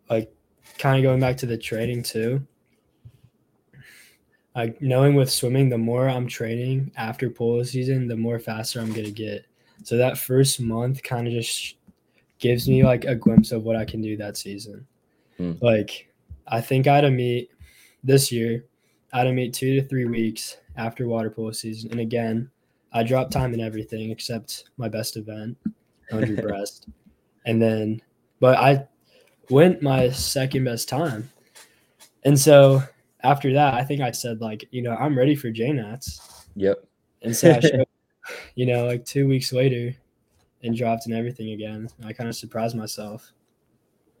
like 0.08 0.32
kind 0.78 0.96
of 0.98 1.02
going 1.02 1.20
back 1.20 1.36
to 1.38 1.46
the 1.46 1.58
training 1.58 2.02
too. 2.02 2.46
Like 4.54 4.80
knowing 4.82 5.14
with 5.14 5.30
swimming, 5.30 5.68
the 5.68 5.78
more 5.78 6.08
I'm 6.08 6.26
training 6.26 6.92
after 6.96 7.30
polo 7.30 7.62
season, 7.62 8.06
the 8.06 8.16
more 8.16 8.38
faster 8.38 8.80
I'm 8.80 8.92
gonna 8.92 9.10
get. 9.10 9.46
So 9.84 9.96
that 9.96 10.18
first 10.18 10.60
month 10.60 11.02
kind 11.02 11.26
of 11.26 11.32
just 11.32 11.76
gives 12.38 12.68
me 12.68 12.84
like 12.84 13.04
a 13.04 13.14
glimpse 13.14 13.52
of 13.52 13.64
what 13.64 13.76
I 13.76 13.84
can 13.84 14.02
do 14.02 14.16
that 14.16 14.36
season. 14.36 14.86
Mm. 15.40 15.60
Like 15.62 16.12
I 16.46 16.60
think 16.60 16.86
I 16.86 16.96
had 16.96 17.04
a 17.04 17.10
meet 17.10 17.50
this 18.04 18.30
year. 18.30 18.64
I 19.12 19.18
had 19.18 19.26
a 19.26 19.32
meet 19.32 19.54
two 19.54 19.80
to 19.80 19.86
three 19.86 20.04
weeks 20.04 20.58
after 20.76 21.06
water 21.06 21.30
polo 21.30 21.52
season. 21.52 21.90
And 21.90 22.00
again, 22.00 22.50
I 22.92 23.02
dropped 23.02 23.32
time 23.32 23.54
in 23.54 23.60
everything 23.60 24.10
except 24.10 24.70
my 24.76 24.88
best 24.88 25.16
event, 25.16 25.56
100 26.10 26.42
breast. 26.46 26.88
And 27.46 27.60
then, 27.60 28.02
but 28.40 28.58
I 28.58 28.86
went 29.50 29.82
my 29.82 30.10
second 30.10 30.64
best 30.64 30.88
time. 30.88 31.30
And 32.24 32.38
so 32.38 32.82
after 33.22 33.52
that, 33.52 33.74
I 33.74 33.84
think 33.84 34.00
I 34.00 34.10
said, 34.10 34.40
like, 34.40 34.66
you 34.70 34.82
know, 34.82 34.94
I'm 34.94 35.16
ready 35.16 35.34
for 35.34 35.48
JNATS. 35.48 36.46
Yep. 36.56 36.84
And 37.22 37.34
so 37.34 37.52
I 37.52 37.60
showed, 37.60 37.86
you 38.54 38.66
know, 38.66 38.86
like 38.86 39.04
two 39.04 39.28
weeks 39.28 39.52
later 39.52 39.94
and 40.62 40.76
dropped 40.76 41.06
and 41.06 41.14
everything 41.14 41.50
again. 41.50 41.88
I 42.04 42.12
kind 42.12 42.28
of 42.28 42.36
surprised 42.36 42.76
myself. 42.76 43.32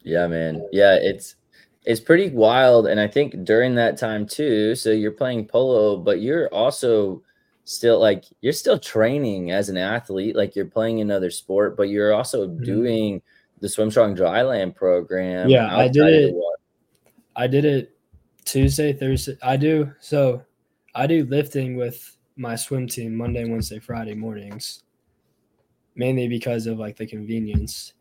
Yeah, 0.02 0.26
man. 0.26 0.66
Yeah, 0.72 0.94
it's 0.94 1.36
it's 1.84 2.00
pretty 2.00 2.30
wild. 2.30 2.86
And 2.86 3.00
I 3.00 3.08
think 3.08 3.44
during 3.44 3.74
that 3.76 3.96
time 3.96 4.26
too, 4.26 4.74
so 4.74 4.90
you're 4.90 5.12
playing 5.12 5.46
polo, 5.46 5.96
but 5.96 6.20
you're 6.20 6.52
also 6.52 7.22
still 7.64 8.00
like 8.00 8.24
you're 8.40 8.52
still 8.52 8.78
training 8.78 9.50
as 9.52 9.68
an 9.68 9.76
athlete, 9.76 10.36
like 10.36 10.56
you're 10.56 10.66
playing 10.66 11.00
another 11.00 11.30
sport, 11.30 11.76
but 11.76 11.88
you're 11.88 12.14
also 12.14 12.46
mm-hmm. 12.46 12.64
doing 12.64 13.22
the 13.60 13.68
Swim 13.68 13.90
Strong 13.90 14.16
Dryland 14.16 14.74
program. 14.74 15.48
Yeah, 15.48 15.74
I 15.74 15.88
did 15.88 16.02
outside 16.02 16.14
of 16.14 16.22
the 16.22 16.38
it. 16.38 16.44
I 17.34 17.46
did 17.46 17.64
it 17.64 17.96
Tuesday, 18.44 18.92
Thursday. 18.92 19.36
I 19.42 19.56
do 19.56 19.92
so 20.00 20.44
I 20.94 21.06
do 21.06 21.24
lifting 21.26 21.76
with 21.76 22.16
my 22.36 22.56
swim 22.56 22.86
team 22.86 23.14
Monday, 23.14 23.44
Wednesday, 23.44 23.78
Friday 23.78 24.14
mornings. 24.14 24.84
Mainly 25.94 26.26
because 26.26 26.66
of 26.66 26.78
like 26.78 26.96
the 26.96 27.06
convenience. 27.06 27.94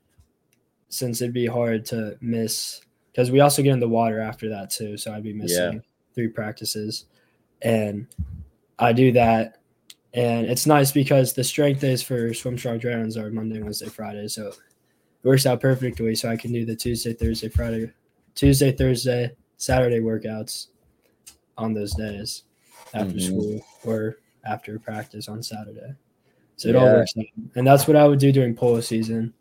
Since 0.90 1.22
it'd 1.22 1.34
be 1.34 1.46
hard 1.46 1.86
to 1.86 2.18
miss 2.22 2.82
because 3.12 3.32
we 3.32 3.42
also 3.42 3.62
get 3.62 3.74
in 3.74 3.80
the 3.80 3.88
water 3.88 4.20
after 4.20 4.50
that 4.50 4.70
too. 4.70 4.98
So 4.98 5.14
I'd 5.14 5.24
be 5.24 5.34
missing 5.34 5.84
three 6.16 6.28
practices. 6.28 7.06
And 7.62 8.08
I 8.80 8.94
do 8.94 9.12
that. 9.14 9.58
And 10.14 10.48
it's 10.48 10.66
nice 10.66 10.92
because 10.92 11.34
the 11.34 11.44
strength 11.44 11.82
days 11.82 12.02
for 12.02 12.34
swim 12.34 12.58
strong 12.58 12.80
rounds 12.84 13.16
are 13.18 13.30
Monday, 13.30 13.62
Wednesday, 13.62 13.88
Friday. 13.88 14.28
So 14.28 14.48
it 14.48 14.58
works 15.24 15.46
out 15.46 15.62
perfectly. 15.62 16.16
So 16.16 16.30
I 16.30 16.36
can 16.36 16.52
do 16.52 16.66
the 16.66 16.76
Tuesday, 16.76 17.14
Thursday, 17.14 17.50
Friday, 17.50 17.92
Tuesday, 18.36 18.72
Thursday, 18.72 19.32
Saturday 19.62 20.00
workouts 20.00 20.70
on 21.56 21.72
those 21.72 21.94
days 21.94 22.46
after 22.96 23.14
Mhm. 23.14 23.22
school 23.22 23.66
or 23.86 24.18
after 24.44 24.80
practice 24.80 25.28
on 25.28 25.44
Saturday. 25.44 25.94
So 26.56 26.70
it 26.70 26.76
all 26.76 26.92
works 26.92 27.14
out. 27.16 27.26
And 27.54 27.68
that's 27.68 27.88
what 27.88 27.96
I 27.96 28.08
would 28.08 28.18
do 28.18 28.32
during 28.32 28.56
polo 28.56 28.82
season. 28.82 29.36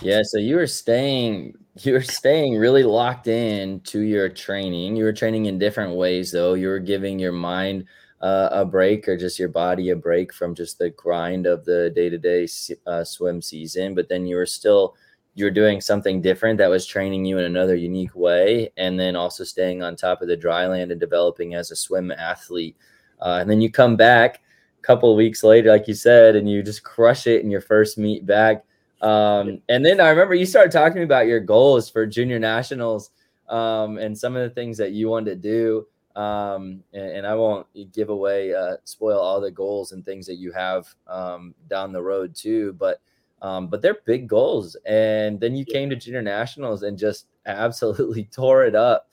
Yeah, 0.00 0.22
so 0.22 0.38
you 0.38 0.56
were 0.56 0.66
staying 0.66 1.56
you 1.82 1.92
were 1.92 2.00
staying 2.02 2.56
really 2.56 2.82
locked 2.82 3.28
in 3.28 3.80
to 3.80 4.00
your 4.00 4.28
training. 4.28 4.96
You 4.96 5.04
were 5.04 5.12
training 5.12 5.44
in 5.44 5.58
different 5.58 5.94
ways 5.94 6.32
though. 6.32 6.54
You 6.54 6.68
were 6.68 6.80
giving 6.80 7.18
your 7.18 7.32
mind 7.32 7.84
uh, 8.20 8.48
a 8.50 8.64
break 8.64 9.06
or 9.06 9.16
just 9.16 9.38
your 9.38 9.50
body 9.50 9.90
a 9.90 9.96
break 9.96 10.32
from 10.32 10.54
just 10.54 10.78
the 10.78 10.90
grind 10.90 11.46
of 11.46 11.64
the 11.64 11.90
day-to-day 11.94 12.48
uh, 12.86 13.04
swim 13.04 13.40
season, 13.40 13.94
but 13.94 14.08
then 14.08 14.26
you 14.26 14.34
were 14.34 14.46
still 14.46 14.96
you 15.38 15.44
were 15.44 15.50
doing 15.50 15.80
something 15.80 16.20
different 16.20 16.58
that 16.58 16.68
was 16.68 16.86
training 16.86 17.24
you 17.24 17.38
in 17.38 17.44
another 17.44 17.74
unique 17.76 18.14
way 18.14 18.70
and 18.76 18.98
then 18.98 19.16
also 19.16 19.44
staying 19.44 19.82
on 19.82 19.94
top 19.96 20.20
of 20.20 20.28
the 20.28 20.36
dry 20.36 20.66
land 20.66 20.90
and 20.90 21.00
developing 21.00 21.54
as 21.54 21.70
a 21.70 21.76
swim 21.76 22.10
athlete. 22.10 22.76
Uh, 23.20 23.38
and 23.40 23.50
then 23.50 23.60
you 23.60 23.70
come 23.70 23.96
back 23.96 24.40
a 24.78 24.82
couple 24.82 25.10
of 25.10 25.16
weeks 25.16 25.42
later 25.42 25.70
like 25.70 25.88
you 25.88 25.94
said 25.94 26.36
and 26.36 26.50
you 26.50 26.62
just 26.62 26.82
crush 26.82 27.26
it 27.26 27.42
in 27.42 27.50
your 27.50 27.60
first 27.60 27.98
meet 27.98 28.26
back 28.26 28.64
um, 29.00 29.62
and 29.68 29.84
then 29.84 30.00
I 30.00 30.08
remember 30.08 30.34
you 30.34 30.46
started 30.46 30.72
talking 30.72 30.94
to 30.94 31.00
me 31.00 31.04
about 31.04 31.26
your 31.26 31.40
goals 31.40 31.88
for 31.88 32.06
junior 32.06 32.38
nationals 32.38 33.10
um, 33.48 33.98
and 33.98 34.16
some 34.16 34.36
of 34.36 34.42
the 34.42 34.54
things 34.54 34.76
that 34.78 34.92
you 34.92 35.08
wanted 35.08 35.42
to 35.42 35.48
do. 35.48 35.86
Um, 36.20 36.82
and, 36.92 37.10
and 37.10 37.26
I 37.26 37.34
won't 37.34 37.66
give 37.92 38.08
away, 38.08 38.54
uh, 38.54 38.76
spoil 38.84 39.20
all 39.20 39.40
the 39.40 39.52
goals 39.52 39.92
and 39.92 40.04
things 40.04 40.26
that 40.26 40.34
you 40.34 40.50
have 40.52 40.92
um, 41.06 41.54
down 41.68 41.92
the 41.92 42.02
road 42.02 42.34
too. 42.34 42.72
But 42.72 43.00
um, 43.42 43.68
but 43.68 43.82
they're 43.82 43.98
big 44.06 44.28
goals. 44.28 44.76
And 44.86 45.40
then 45.40 45.56
you 45.56 45.64
came 45.64 45.90
to 45.90 45.96
junior 45.96 46.22
nationals 46.22 46.82
and 46.82 46.98
just 46.98 47.28
absolutely 47.46 48.24
tore 48.24 48.64
it 48.64 48.74
up 48.74 49.08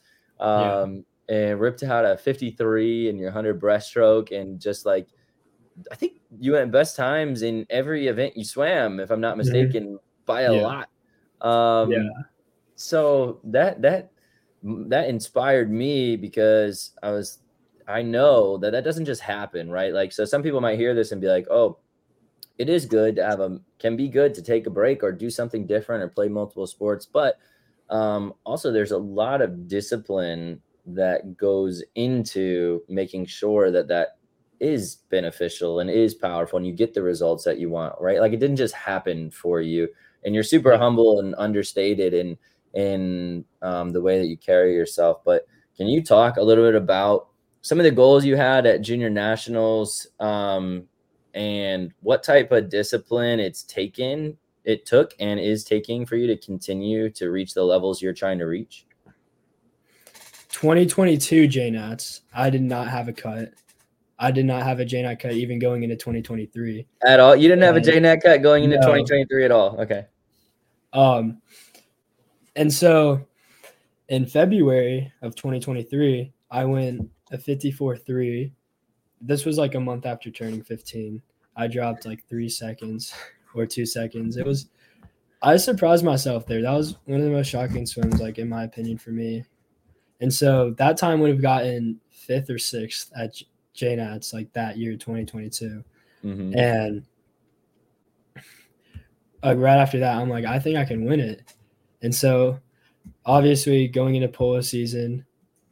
Yeah. 0.53 0.77
um, 0.84 1.05
and 1.29 1.60
ripped 1.60 1.84
out 1.84 2.05
a 2.05 2.17
53 2.17 3.10
in 3.10 3.17
your 3.17 3.27
100 3.29 3.60
breaststroke 3.62 4.32
and 4.38 4.60
just 4.60 4.86
like 4.86 5.10
I 5.91 5.96
think 5.96 6.22
you 6.39 6.53
went 6.53 6.72
best 6.72 6.96
times 6.96 7.41
in 7.41 7.65
every 7.70 8.08
event 8.08 8.38
you 8.38 8.46
swam, 8.46 9.00
if 9.00 9.12
I'm 9.12 9.22
not 9.22 9.38
mistaken, 9.38 10.00
by 10.25 10.41
a 10.44 10.53
Mm-hmm. 10.53 10.53
Yeah. 10.53 10.62
lot. 10.62 10.89
Um, 11.41 11.89
Yeah. 11.89 12.24
So 12.75 13.41
that 13.46 13.82
that 13.84 14.12
that 14.63 15.10
inspired 15.10 15.72
me 15.72 16.15
because 16.17 16.91
I 17.03 17.12
was 17.12 17.39
I 17.88 18.01
know 18.01 18.58
that 18.60 18.72
that 18.72 18.84
doesn't 18.84 19.05
just 19.05 19.22
happen, 19.22 19.70
right? 19.72 19.94
Like, 19.94 20.12
so 20.12 20.25
some 20.25 20.44
people 20.44 20.62
might 20.62 20.79
hear 20.79 20.96
this 20.96 21.12
and 21.12 21.22
be 21.22 21.27
like, 21.27 21.48
"Oh, 21.51 21.79
it 22.58 22.70
is 22.70 22.86
good 22.86 23.16
to 23.18 23.24
have 23.26 23.40
a 23.40 23.60
can 23.80 23.96
be 23.96 24.08
good 24.08 24.34
to 24.36 24.42
take 24.42 24.68
a 24.68 24.70
break 24.70 25.04
or 25.04 25.12
do 25.12 25.30
something 25.30 25.66
different 25.68 26.04
or 26.04 26.08
play 26.10 26.28
multiple 26.30 26.68
sports," 26.68 27.06
but 27.06 27.38
um, 27.90 28.34
also 28.46 28.72
there's 28.72 28.92
a 28.92 28.98
lot 28.98 29.42
of 29.42 29.68
discipline 29.68 30.62
that 30.88 31.36
goes 31.38 31.84
into 31.96 32.82
making 32.88 33.26
sure 33.26 33.72
that 33.72 33.88
that 33.88 34.18
is 34.60 34.98
beneficial 35.10 35.80
and 35.80 35.90
is 35.90 36.14
powerful 36.14 36.58
and 36.58 36.66
you 36.66 36.72
get 36.74 36.94
the 36.94 37.02
results 37.04 37.44
that 37.44 37.60
you 37.60 37.70
want 37.70 37.94
right 38.00 38.22
like 38.22 38.32
it 38.32 38.40
didn't 38.40 38.56
just 38.56 38.74
happen 38.74 39.30
for 39.30 39.62
you 39.62 39.88
and 40.24 40.34
you're 40.34 40.44
super 40.44 40.72
Yeah. 40.72 40.78
humble 40.78 41.20
and 41.20 41.36
understated 41.38 42.14
in 42.14 42.38
in 42.74 43.44
um, 43.62 43.92
the 43.92 44.02
way 44.02 44.20
that 44.20 44.28
you 44.28 44.38
carry 44.38 44.74
yourself 44.74 45.22
but 45.26 45.46
can 45.78 45.88
you 45.88 46.02
talk 46.04 46.38
a 46.38 46.42
little 46.44 46.64
bit 46.66 46.76
about 46.76 47.28
some 47.62 47.80
of 47.80 47.84
the 47.84 47.92
goals 47.92 48.24
you 48.24 48.36
had 48.38 48.66
at 48.66 48.82
junior 48.82 49.10
nationals 49.10 50.08
um, 50.20 50.88
and 51.36 51.92
what 52.01 52.24
type 52.24 52.51
of 52.51 52.70
discipline 52.70 53.39
it's 53.39 53.62
taken 53.63 54.36
it 54.63 54.86
took 54.86 55.13
and 55.20 55.39
is 55.39 55.63
taking 55.63 56.06
for 56.06 56.15
you 56.15 56.25
to 56.25 56.38
continue 56.38 57.10
to 57.12 57.30
reach 57.30 57.54
the 57.54 57.62
levels 57.63 58.01
you're 58.01 58.13
trying 58.13 58.39
to 58.39 58.46
reach 58.46 58.86
2022 60.50 61.48
JNATs, 61.50 62.22
I 62.34 62.50
did 62.50 62.62
not 62.63 62.88
have 62.88 63.10
a 63.10 63.13
cut. 63.13 63.51
I 64.18 64.32
did 64.32 64.46
not 64.46 64.63
have 64.63 64.80
a 64.80 64.86
JNAT 64.86 65.20
cut 65.20 65.34
even 65.34 65.60
going 65.60 65.84
into 65.84 65.98
2023. 65.98 66.88
at 67.06 67.20
all 67.20 67.36
you 67.36 67.50
didn't 67.50 67.63
have 67.63 67.75
a 67.75 67.80
Uh, 67.80 67.84
jnet 67.84 68.22
cut 68.24 68.42
going 68.42 68.63
into 68.63 68.77
no. 68.77 68.82
2023 68.84 69.44
at 69.46 69.51
all 69.51 69.77
okay 69.80 70.06
Um, 70.94 71.42
and 72.56 72.72
so 72.72 73.20
in 74.08 74.25
February 74.25 75.12
of 75.22 75.36
2023, 75.36 76.32
I 76.51 76.63
went 76.63 77.10
a 77.32 77.38
54 77.38 77.98
3. 77.98 78.54
This 79.25 79.46
was 79.46 79.58
like 79.58 79.75
a 79.75 79.79
month 79.79 80.05
after 80.05 80.29
turning 80.29 80.62
15. 80.63 81.22
I 81.55 81.67
dropped 81.67 82.05
like 82.05 82.27
three 82.27 82.50
seconds 82.50 83.13
or 83.55 83.65
two 83.65 83.86
seconds. 83.86 84.38
It 84.38 84.46
was, 84.46 84.70
I 85.41 85.58
surprised 85.58 86.03
myself 86.03 86.46
there. 86.46 86.62
That 86.62 86.74
was 86.74 86.98
one 87.05 87.20
of 87.20 87.25
the 87.25 87.32
most 87.32 87.48
shocking 87.50 87.86
swims, 87.86 88.20
like 88.20 88.38
in 88.38 88.50
my 88.50 88.63
opinion, 88.63 88.98
for 88.98 89.12
me. 89.12 89.44
And 90.22 90.34
so 90.34 90.72
that 90.77 90.98
time 90.98 91.20
would 91.20 91.29
have 91.29 91.41
gotten 91.41 92.00
fifth 92.10 92.50
or 92.50 92.58
sixth 92.58 93.12
at 93.15 93.36
JNATs 93.75 94.34
like 94.34 94.51
that 94.53 94.77
year, 94.77 94.94
2022. 94.94 95.84
Mhm. 96.24 96.55
And 96.55 97.03
like 99.44 99.58
right 99.58 99.77
after 99.77 100.00
that, 100.00 100.17
I'm 100.17 100.29
like, 100.29 100.46
I 100.46 100.60
think 100.60 100.77
I 100.77 100.86
can 100.86 101.05
win 101.05 101.20
it. 101.20 101.53
And 102.01 102.13
so 102.13 102.60
obviously 103.25 103.88
going 103.88 104.15
into 104.15 104.27
polo 104.27 104.62
season, 104.62 105.25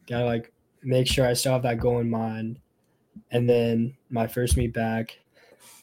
gotta 0.07 0.25
like 0.25 0.51
make 0.83 1.07
sure 1.07 1.25
I 1.25 1.33
still 1.33 1.53
have 1.53 1.63
that 1.63 1.79
goal 1.79 2.00
in 2.00 2.10
mind. 2.10 2.60
And 3.34 3.50
then 3.50 3.98
my 4.10 4.28
first 4.28 4.56
meet 4.56 4.74
back, 4.74 5.20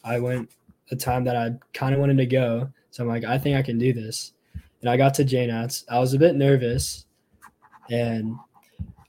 I 0.03 0.19
went 0.19 0.49
a 0.89 0.95
time 0.95 1.25
that 1.25 1.35
I 1.35 1.51
kind 1.73 1.93
of 1.93 1.99
wanted 1.99 2.17
to 2.17 2.25
go. 2.25 2.69
So 2.89 3.03
I'm 3.03 3.09
like, 3.09 3.25
I 3.25 3.37
think 3.37 3.57
I 3.57 3.61
can 3.61 3.77
do 3.77 3.93
this. 3.93 4.31
And 4.79 4.89
I 4.89 4.97
got 4.97 5.13
to 5.15 5.25
JNATs. 5.25 5.83
I 5.89 5.99
was 5.99 6.13
a 6.13 6.19
bit 6.19 6.35
nervous 6.35 7.05
and 7.89 8.35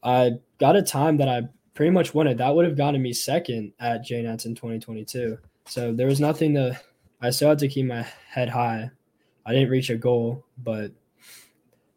I 0.02 0.32
got 0.58 0.76
a 0.76 0.82
time 0.82 1.16
that 1.18 1.28
I 1.28 1.42
pretty 1.74 1.90
much 1.90 2.14
wanted. 2.14 2.38
That 2.38 2.54
would 2.54 2.66
have 2.66 2.76
gotten 2.76 3.00
me 3.00 3.12
second 3.12 3.72
at 3.80 4.04
JNATs 4.04 4.44
in 4.44 4.54
2022. 4.54 5.38
So 5.66 5.92
there 5.92 6.08
was 6.08 6.20
nothing 6.20 6.54
to, 6.54 6.78
I 7.20 7.30
still 7.30 7.50
had 7.50 7.60
to 7.60 7.68
keep 7.68 7.86
my 7.86 8.06
head 8.28 8.48
high. 8.48 8.90
I 9.46 9.52
didn't 9.52 9.70
reach 9.70 9.88
a 9.90 9.96
goal, 9.96 10.44
but 10.58 10.90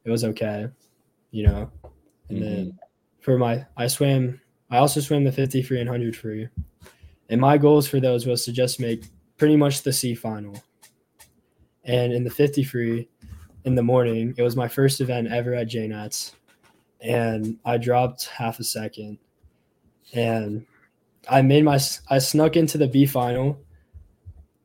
it 0.03 0.11
was 0.11 0.23
okay, 0.23 0.67
you 1.31 1.47
know. 1.47 1.71
And 2.29 2.41
then 2.41 2.65
mm-hmm. 2.65 2.77
for 3.21 3.37
my, 3.37 3.65
I 3.75 3.87
swam, 3.87 4.39
I 4.69 4.77
also 4.77 4.99
swam 4.99 5.23
the 5.23 5.31
50 5.31 5.61
free 5.61 5.79
and 5.79 5.89
100 5.89 6.15
free. 6.15 6.47
And 7.29 7.41
my 7.41 7.57
goals 7.57 7.87
for 7.87 7.99
those 7.99 8.25
was 8.25 8.45
to 8.45 8.51
just 8.51 8.79
make 8.79 9.03
pretty 9.37 9.55
much 9.55 9.83
the 9.83 9.93
C 9.93 10.15
final. 10.15 10.61
And 11.83 12.13
in 12.13 12.23
the 12.23 12.29
50 12.29 12.63
free 12.63 13.07
in 13.63 13.75
the 13.75 13.83
morning, 13.83 14.33
it 14.37 14.41
was 14.41 14.55
my 14.55 14.67
first 14.67 15.01
event 15.01 15.27
ever 15.27 15.53
at 15.53 15.67
JNATS. 15.67 16.33
And 17.01 17.57
I 17.65 17.77
dropped 17.77 18.25
half 18.27 18.59
a 18.59 18.63
second. 18.63 19.19
And 20.13 20.65
I 21.29 21.41
made 21.41 21.63
my, 21.63 21.79
I 22.09 22.19
snuck 22.19 22.55
into 22.55 22.77
the 22.77 22.87
B 22.87 23.05
final 23.05 23.59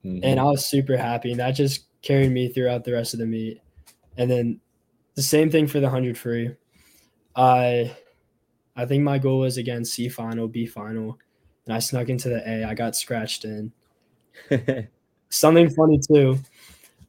Mhm. 0.04 0.20
and 0.22 0.40
I 0.40 0.44
was 0.44 0.64
super 0.66 0.96
happy. 0.96 1.30
And 1.30 1.40
that 1.40 1.52
just 1.52 1.84
carried 2.02 2.30
me 2.30 2.48
throughout 2.48 2.84
the 2.84 2.92
rest 2.92 3.12
of 3.12 3.20
the 3.20 3.26
meet. 3.26 3.60
And 4.16 4.30
then 4.30 4.60
the 5.14 5.22
same 5.22 5.50
thing 5.50 5.66
for 5.66 5.80
the 5.80 5.88
100 5.88 6.16
free. 6.16 6.54
I 7.36 7.94
I 8.76 8.86
think 8.86 9.02
my 9.02 9.18
goal 9.18 9.40
was 9.40 9.56
again 9.56 9.84
C 9.84 10.08
final, 10.08 10.48
B 10.48 10.66
final, 10.66 11.18
and 11.66 11.74
I 11.74 11.78
snuck 11.78 12.08
into 12.08 12.28
the 12.28 12.48
A. 12.48 12.64
I 12.64 12.74
got 12.74 12.96
scratched 12.96 13.44
in. 13.44 13.72
Something 15.28 15.70
funny 15.70 15.98
too. 15.98 16.38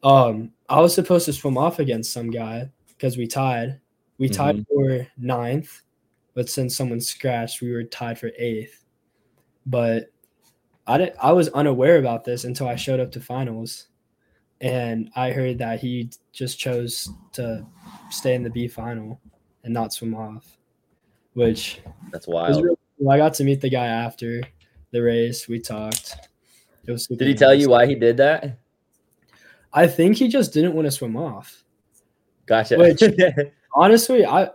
Um, 0.03 0.51
I 0.69 0.79
was 0.79 0.93
supposed 0.93 1.25
to 1.25 1.33
swim 1.33 1.57
off 1.57 1.79
against 1.79 2.13
some 2.13 2.29
guy 2.29 2.69
because 2.87 3.17
we 3.17 3.27
tied. 3.27 3.79
We 4.17 4.29
tied 4.29 4.63
for 4.67 5.07
ninth, 5.17 5.81
but 6.35 6.47
since 6.47 6.75
someone 6.75 7.01
scratched, 7.01 7.61
we 7.61 7.71
were 7.71 7.83
tied 7.83 8.19
for 8.19 8.29
eighth. 8.37 8.83
But 9.65 10.11
I 10.85 10.97
didn't, 10.99 11.15
I 11.21 11.31
was 11.31 11.49
unaware 11.49 11.97
about 11.97 12.23
this 12.23 12.43
until 12.43 12.67
I 12.67 12.75
showed 12.75 12.99
up 12.99 13.11
to 13.13 13.19
finals, 13.19 13.87
and 14.59 15.09
I 15.15 15.31
heard 15.31 15.57
that 15.57 15.79
he 15.79 16.11
just 16.33 16.59
chose 16.59 17.09
to 17.33 17.65
stay 18.11 18.35
in 18.35 18.43
the 18.43 18.49
B 18.51 18.67
final 18.67 19.19
and 19.63 19.73
not 19.73 19.91
swim 19.91 20.13
off, 20.13 20.57
which 21.33 21.81
That's 22.11 22.27
wild. 22.27 22.63
really 22.63 22.75
cool. 22.99 23.11
I 23.11 23.17
got 23.17 23.33
to 23.35 23.43
meet 23.43 23.61
the 23.61 23.69
guy 23.69 23.85
after 23.85 24.41
the 24.91 25.01
race. 25.01 25.47
We 25.47 25.59
talked. 25.59 26.15
Did 26.85 27.21
he 27.21 27.33
tell 27.35 27.53
you 27.53 27.69
why 27.69 27.85
he 27.85 27.95
did 27.95 28.17
that? 28.17 28.57
I 29.73 29.87
think 29.87 30.17
he 30.17 30.27
just 30.27 30.53
didn't 30.53 30.73
want 30.73 30.85
to 30.87 30.91
swim 30.91 31.15
off. 31.15 31.63
Gotcha. 32.45 32.77
Which- 32.77 33.01
Honestly, 33.73 34.25
I 34.25 34.49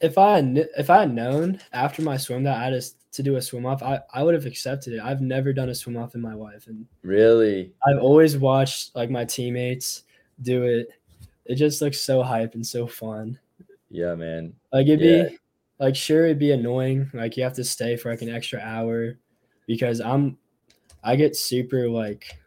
if 0.00 0.16
I 0.18 0.36
had 0.36 0.68
if 0.78 0.88
I 0.88 1.00
had 1.00 1.12
known 1.14 1.60
after 1.72 2.00
my 2.02 2.16
swim 2.16 2.44
that 2.44 2.56
I 2.56 2.64
had 2.70 2.80
to- 2.80 2.90
to 3.12 3.22
do 3.22 3.36
a 3.36 3.42
swim 3.42 3.66
off, 3.66 3.82
I, 3.82 4.00
I 4.14 4.22
would 4.22 4.32
have 4.32 4.46
accepted 4.46 4.94
it. 4.94 5.00
I've 5.00 5.20
never 5.20 5.52
done 5.52 5.68
a 5.68 5.74
swim 5.74 5.98
off 5.98 6.14
in 6.14 6.22
my 6.22 6.32
life, 6.32 6.66
and 6.66 6.86
really? 7.02 7.74
I've 7.86 7.98
always 8.00 8.38
watched 8.38 8.96
like 8.96 9.10
my 9.10 9.26
teammates 9.26 10.04
do 10.40 10.62
it. 10.62 10.88
It 11.44 11.56
just 11.56 11.82
looks 11.82 12.00
so 12.00 12.22
hype 12.22 12.54
and 12.54 12.66
so 12.66 12.86
fun. 12.86 13.38
Yeah, 13.90 14.14
man. 14.14 14.54
Like 14.72 14.86
it'd 14.88 15.00
Yeah. 15.00 15.28
be 15.28 15.38
like 15.82 15.96
sure 15.96 16.24
it'd 16.24 16.38
be 16.38 16.52
annoying. 16.52 17.10
Like 17.12 17.36
you 17.36 17.42
have 17.42 17.54
to 17.54 17.64
stay 17.64 17.96
for 17.96 18.10
like 18.10 18.22
an 18.22 18.30
extra 18.30 18.60
hour 18.60 19.18
because 19.66 20.00
I'm 20.00 20.38
I 21.02 21.16
get 21.16 21.34
super 21.36 21.88
like 21.88 22.38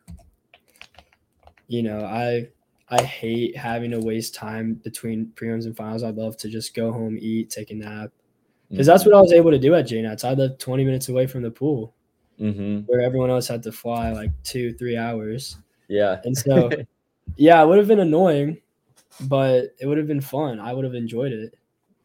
you 1.67 1.83
know, 1.83 1.99
I 2.05 2.47
I 2.89 3.03
hate 3.03 3.57
having 3.57 3.91
to 3.91 3.99
waste 3.99 4.35
time 4.35 4.75
between 4.75 5.33
prelims 5.35 5.65
and 5.65 5.75
finals. 5.75 6.03
I'd 6.03 6.15
love 6.15 6.37
to 6.37 6.49
just 6.49 6.73
go 6.73 6.93
home, 6.93 7.17
eat, 7.19 7.49
take 7.49 7.71
a 7.71 7.75
nap. 7.75 8.11
Because 8.69 8.87
that's 8.87 9.05
what 9.05 9.13
I 9.13 9.21
was 9.21 9.33
able 9.33 9.51
to 9.51 9.59
do 9.59 9.75
at 9.75 9.85
JNets. 9.85 10.23
I 10.23 10.33
lived 10.33 10.59
20 10.59 10.85
minutes 10.85 11.09
away 11.09 11.27
from 11.27 11.43
the 11.43 11.51
pool 11.51 11.93
Mm-hmm. 12.39 12.79
where 12.87 12.99
everyone 12.99 13.29
else 13.29 13.47
had 13.47 13.63
to 13.63 13.71
fly 13.71 14.11
like 14.11 14.29
two, 14.43 14.73
three 14.73 14.97
hours. 14.97 15.57
Yeah. 15.87 16.19
And 16.25 16.37
so 16.37 16.69
yeah, 17.37 17.61
it 17.63 17.67
would 17.67 17.77
have 17.77 17.87
been 17.87 18.01
annoying, 18.01 18.61
but 19.21 19.73
it 19.79 19.85
would 19.85 19.97
have 19.97 20.07
been 20.07 20.19
fun. 20.21 20.59
I 20.59 20.73
would 20.73 20.83
have 20.83 20.95
enjoyed 20.95 21.31
it. 21.31 21.55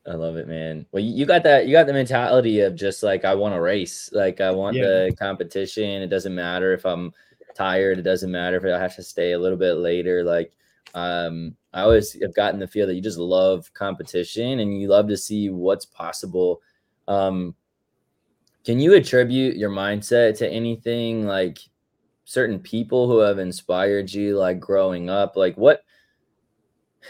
I 0.06 0.14
love 0.14 0.36
it, 0.36 0.48
man. 0.48 0.86
Well, 0.92 1.02
you 1.02 1.26
got 1.26 1.42
that. 1.44 1.66
You 1.66 1.72
got 1.72 1.86
the 1.86 1.92
mentality 1.92 2.60
of 2.60 2.74
just 2.74 3.02
like 3.02 3.24
I 3.24 3.34
want 3.34 3.54
to 3.54 3.60
race. 3.60 4.10
Like 4.12 4.40
I 4.40 4.50
want 4.50 4.76
Yeah. 4.76 4.86
the 4.86 5.16
competition. 5.18 6.02
It 6.02 6.08
doesn't 6.08 6.34
matter 6.34 6.72
if 6.72 6.86
I'm 6.86 7.12
tired. 7.54 7.98
It 7.98 8.02
doesn't 8.02 8.30
matter 8.30 8.56
if 8.56 8.64
I 8.64 8.80
have 8.80 8.96
to 8.96 9.02
stay 9.02 9.32
a 9.32 9.38
little 9.38 9.58
bit 9.58 9.74
later. 9.74 10.24
Like 10.24 10.52
um, 10.94 11.54
I 11.72 11.82
always 11.82 12.20
have 12.22 12.34
gotten 12.34 12.58
the 12.58 12.66
feel 12.66 12.86
that 12.86 12.94
you 12.94 13.02
just 13.02 13.18
love 13.18 13.72
competition 13.74 14.60
and 14.60 14.80
you 14.80 14.88
love 14.88 15.06
to 15.08 15.16
see 15.16 15.50
what's 15.50 15.84
possible. 15.84 16.62
Um, 17.06 17.54
can 18.64 18.80
you 18.80 18.94
attribute 18.94 19.56
your 19.56 19.70
mindset 19.70 20.36
to 20.38 20.48
anything 20.48 21.26
like 21.26 21.58
certain 22.24 22.58
people 22.58 23.06
who 23.06 23.18
have 23.18 23.38
inspired 23.38 24.12
you, 24.12 24.38
like 24.38 24.60
growing 24.60 25.10
up? 25.10 25.36
Like 25.36 25.56
what? 25.56 25.84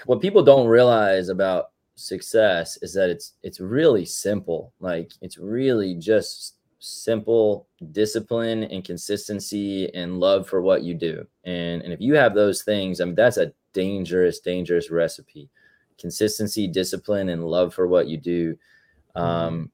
What 0.06 0.20
people 0.20 0.42
don't 0.42 0.68
realize 0.68 1.28
about 1.28 1.70
success 2.00 2.78
is 2.82 2.94
that 2.94 3.10
it's 3.10 3.34
it's 3.42 3.60
really 3.60 4.04
simple. 4.04 4.72
Like 4.80 5.12
it's 5.20 5.38
really 5.38 5.94
just 5.94 6.56
simple 6.78 7.68
discipline 7.92 8.64
and 8.64 8.82
consistency 8.84 9.94
and 9.94 10.18
love 10.18 10.48
for 10.48 10.62
what 10.62 10.82
you 10.82 10.94
do. 10.94 11.26
And 11.44 11.82
and 11.82 11.92
if 11.92 12.00
you 12.00 12.14
have 12.14 12.34
those 12.34 12.62
things 12.62 13.00
i 13.00 13.04
mean 13.04 13.14
that's 13.14 13.36
a 13.36 13.52
dangerous 13.72 14.40
dangerous 14.40 14.90
recipe. 14.90 15.50
Consistency 15.98 16.66
discipline 16.66 17.28
and 17.28 17.44
love 17.44 17.74
for 17.74 17.86
what 17.86 18.08
you 18.08 18.16
do. 18.16 18.56
Um 19.14 19.70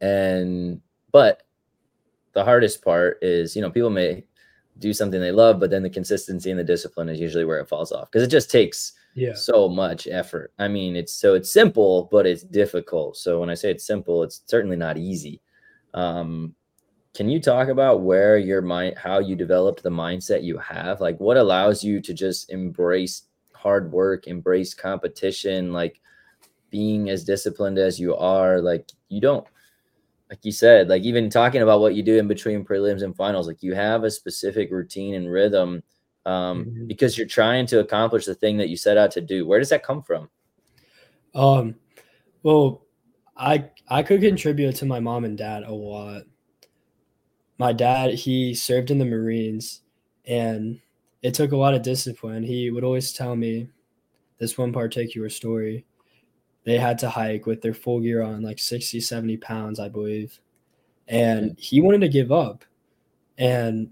and 0.00 0.80
but 1.10 1.42
the 2.34 2.44
hardest 2.44 2.84
part 2.84 3.18
is 3.22 3.56
you 3.56 3.62
know 3.62 3.70
people 3.70 3.90
may 3.90 4.24
do 4.78 4.92
something 4.92 5.20
they 5.20 5.32
love 5.32 5.58
but 5.58 5.70
then 5.70 5.82
the 5.82 5.88
consistency 5.88 6.50
and 6.50 6.60
the 6.60 6.64
discipline 6.64 7.08
is 7.08 7.18
usually 7.18 7.46
where 7.46 7.58
it 7.58 7.68
falls 7.68 7.92
off 7.92 8.10
because 8.10 8.22
it 8.22 8.30
just 8.30 8.50
takes 8.50 8.92
Yeah. 9.16 9.34
so 9.34 9.68
much 9.68 10.06
effort. 10.06 10.52
I 10.58 10.68
mean, 10.68 10.94
it's 10.94 11.14
so 11.14 11.34
it's 11.34 11.50
simple, 11.50 12.08
but 12.12 12.26
it's 12.26 12.42
difficult. 12.42 13.16
So 13.16 13.40
when 13.40 13.50
I 13.50 13.54
say 13.54 13.70
it's 13.70 13.86
simple, 13.86 14.22
it's 14.22 14.42
certainly 14.46 14.76
not 14.76 14.98
easy. 14.98 15.40
Um, 15.94 16.54
can 17.14 17.30
you 17.30 17.40
talk 17.40 17.68
about 17.68 18.02
where 18.02 18.36
your 18.36 18.60
mind, 18.60 18.98
how 18.98 19.20
you 19.20 19.34
developed 19.34 19.82
the 19.82 19.90
mindset 19.90 20.44
you 20.44 20.58
have? 20.58 21.00
Like, 21.00 21.18
what 21.18 21.38
allows 21.38 21.82
you 21.82 22.00
to 22.02 22.12
just 22.12 22.50
embrace 22.52 23.22
hard 23.54 23.90
work, 23.90 24.26
embrace 24.26 24.74
competition, 24.74 25.72
like 25.72 25.98
being 26.70 27.08
as 27.08 27.24
disciplined 27.24 27.78
as 27.78 27.98
you 27.98 28.14
are? 28.16 28.60
Like, 28.60 28.92
you 29.08 29.22
don't, 29.22 29.46
like 30.28 30.44
you 30.44 30.52
said, 30.52 30.88
like 30.90 31.04
even 31.04 31.30
talking 31.30 31.62
about 31.62 31.80
what 31.80 31.94
you 31.94 32.02
do 32.02 32.18
in 32.18 32.28
between 32.28 32.66
prelims 32.66 33.02
and 33.02 33.16
finals, 33.16 33.46
like 33.46 33.62
you 33.62 33.74
have 33.74 34.04
a 34.04 34.10
specific 34.10 34.70
routine 34.70 35.14
and 35.14 35.32
rhythm 35.32 35.82
um, 36.26 36.64
Mhm. 36.66 36.88
because 36.88 37.16
you're 37.16 37.26
trying 37.26 37.66
to 37.66 37.80
accomplish 37.80 38.26
the 38.26 38.34
thing 38.34 38.56
that 38.58 38.68
you 38.68 38.76
set 38.76 38.98
out 38.98 39.10
to 39.12 39.20
do. 39.20 39.46
Where 39.46 39.58
does 39.58 39.70
that 39.70 39.82
come 39.82 40.02
from? 40.02 40.28
Um, 41.34 41.76
well, 42.42 42.82
I 43.36 43.70
I 43.88 44.02
could 44.02 44.20
contribute 44.20 44.74
to 44.76 44.86
my 44.86 45.00
mom 45.00 45.24
and 45.24 45.38
dad 45.38 45.62
a 45.62 45.72
lot. 45.72 46.24
My 47.58 47.72
dad, 47.72 48.14
he 48.14 48.54
served 48.54 48.90
in 48.90 48.98
the 48.98 49.04
Marines, 49.04 49.82
and 50.26 50.80
it 51.22 51.32
took 51.34 51.52
a 51.52 51.56
lot 51.56 51.74
of 51.74 51.82
discipline. 51.82 52.42
He 52.42 52.70
would 52.70 52.84
always 52.84 53.12
tell 53.12 53.36
me 53.36 53.68
this 54.38 54.58
one 54.58 54.72
particular 54.72 55.30
story. 55.30 55.86
They 56.64 56.78
had 56.78 56.98
to 56.98 57.08
hike 57.08 57.46
with 57.46 57.62
their 57.62 57.72
full 57.74 58.00
gear 58.00 58.22
on, 58.22 58.42
like 58.42 58.58
60, 58.58 59.00
70 59.00 59.36
pounds, 59.38 59.78
I 59.80 59.88
believe. 59.88 60.40
And 61.08 61.56
he 61.58 61.80
wanted 61.80 62.00
to 62.00 62.08
give 62.08 62.32
up. 62.32 62.64
And, 63.38 63.90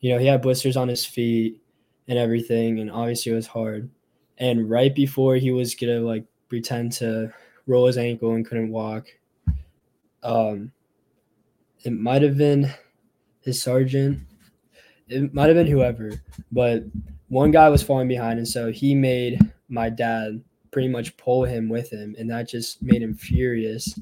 you 0.00 0.12
know, 0.12 0.18
he 0.18 0.26
had 0.26 0.42
blisters 0.42 0.76
on 0.76 0.88
his 0.88 1.06
feet 1.06 1.62
and 2.08 2.18
everything. 2.18 2.80
And 2.80 2.90
obviously 2.90 3.32
it 3.32 3.36
was 3.36 3.46
hard. 3.46 3.90
And 4.38 4.68
right 4.68 4.94
before 4.94 5.36
he 5.36 5.50
was 5.50 5.74
to 5.76 6.00
like 6.00 6.24
pretend 6.48 6.92
to 6.92 7.32
roll 7.66 7.86
his 7.86 7.98
ankle 7.98 8.32
and 8.34 8.46
couldn't 8.46 8.70
walk. 8.70 9.06
Um, 10.22 10.72
it 11.84 11.92
might 11.92 12.22
have 12.22 12.36
been 12.36 12.70
his 13.42 13.62
sergeant. 13.62 14.20
It 15.08 15.32
might 15.32 15.46
have 15.46 15.56
been 15.56 15.66
whoever, 15.66 16.12
but 16.52 16.84
one 17.28 17.50
guy 17.50 17.68
was 17.68 17.82
falling 17.82 18.08
behind, 18.08 18.38
and 18.38 18.48
so 18.48 18.70
he 18.70 18.94
made 18.94 19.38
my 19.68 19.88
dad 19.88 20.42
pretty 20.70 20.88
much 20.88 21.16
pull 21.16 21.44
him 21.44 21.68
with 21.68 21.90
him, 21.90 22.14
and 22.18 22.28
that 22.30 22.48
just 22.48 22.82
made 22.82 23.00
him 23.02 23.14
furious, 23.14 23.98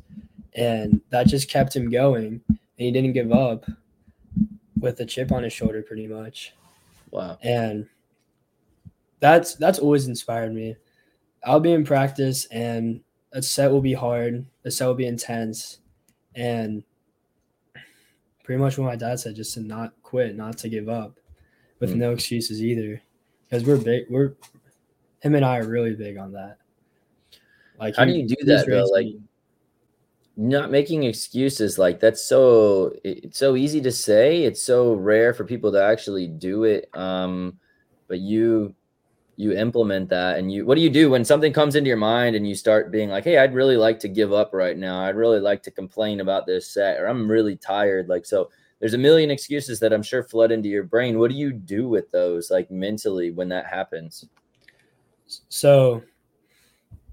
and 0.54 1.00
that 1.10 1.26
just 1.28 1.48
kept 1.48 1.76
him 1.76 1.90
going, 1.90 2.40
and 2.48 2.58
he 2.76 2.90
didn't 2.90 3.12
give 3.12 3.30
up 3.30 3.66
with 4.80 4.98
a 5.00 5.04
chip 5.06 5.30
on 5.30 5.44
his 5.44 5.52
shoulder, 5.52 5.82
pretty 5.82 6.06
much 6.08 6.54
Wow. 7.12 7.38
and 7.42 7.86
that's 9.20 9.54
that's 9.56 9.78
always 9.78 10.08
inspired 10.08 10.54
me. 10.54 10.76
I'll 11.44 11.60
be 11.60 11.72
in 11.72 11.84
practice 11.84 12.46
and 12.46 13.00
a 13.32 13.42
set 13.42 13.70
will 13.70 13.80
be 13.80 13.92
hard, 13.92 14.44
a 14.64 14.70
set 14.70 14.86
will 14.86 14.94
be 14.94 15.06
intense, 15.06 15.78
and 16.34 16.82
pretty 18.44 18.60
much 18.60 18.78
what 18.78 18.84
my 18.86 18.96
dad 18.96 19.18
said, 19.20 19.36
just 19.36 19.54
to 19.54 19.60
not 19.60 19.92
quit, 20.02 20.36
not 20.36 20.56
to 20.58 20.68
give 20.68 20.88
up, 20.88 21.18
with 21.80 21.90
Mm. 21.94 21.96
no 21.96 22.12
excuses 22.12 22.62
either, 22.62 23.00
because 23.44 23.64
we're 23.64 23.76
big. 23.76 24.04
We're 24.10 24.34
him 25.20 25.34
and 25.34 25.44
I 25.44 25.58
are 25.58 25.66
really 25.68 25.94
big 25.94 26.16
on 26.16 26.32
that. 26.32 26.58
Like, 27.78 27.96
How 27.96 28.04
do 28.04 28.12
you 28.12 28.26
do 28.26 28.36
that, 28.44 28.66
though? 28.66 28.84
Like- 28.84 29.06
me- 29.06 29.20
Not 30.38 30.70
making 30.70 31.04
excuses 31.04 31.78
like 31.78 31.98
that's 31.98 32.22
so 32.22 32.94
it's 33.04 33.38
so 33.38 33.56
easy 33.56 33.80
to 33.80 33.90
say. 33.90 34.44
It's 34.44 34.62
so 34.62 34.92
rare 34.94 35.32
for 35.32 35.44
people 35.44 35.72
to 35.72 35.82
actually 35.82 36.26
do 36.28 36.64
it. 36.64 36.90
Um, 36.94 37.58
but 38.06 38.18
you 38.20 38.74
you 39.36 39.52
implement 39.52 40.08
that 40.08 40.38
and 40.38 40.50
you 40.50 40.64
what 40.64 40.76
do 40.76 40.80
you 40.80 40.88
do 40.88 41.10
when 41.10 41.24
something 41.24 41.52
comes 41.52 41.76
into 41.76 41.88
your 41.88 41.96
mind 41.96 42.34
and 42.34 42.48
you 42.48 42.54
start 42.54 42.90
being 42.90 43.10
like, 43.10 43.24
hey, 43.24 43.38
I'd 43.38 43.54
really 43.54 43.76
like 43.76 43.98
to 44.00 44.08
give 44.08 44.32
up 44.32 44.50
right 44.52 44.76
now. 44.76 45.02
I'd 45.02 45.16
really 45.16 45.40
like 45.40 45.62
to 45.64 45.70
complain 45.70 46.20
about 46.20 46.46
this 46.46 46.68
set 46.68 46.98
or 46.98 47.06
I'm 47.06 47.30
really 47.30 47.56
tired. 47.56 48.08
Like 48.08 48.24
so 48.24 48.50
there's 48.80 48.94
a 48.94 48.98
million 48.98 49.30
excuses 49.30 49.78
that 49.80 49.92
I'm 49.92 50.02
sure 50.02 50.22
flood 50.22 50.52
into 50.52 50.68
your 50.68 50.84
brain. 50.84 51.18
What 51.18 51.30
do 51.30 51.36
you 51.36 51.52
do 51.52 51.88
with 51.88 52.10
those 52.10 52.50
like 52.50 52.70
mentally 52.70 53.30
when 53.30 53.48
that 53.50 53.66
happens? 53.66 54.26
So 55.48 56.02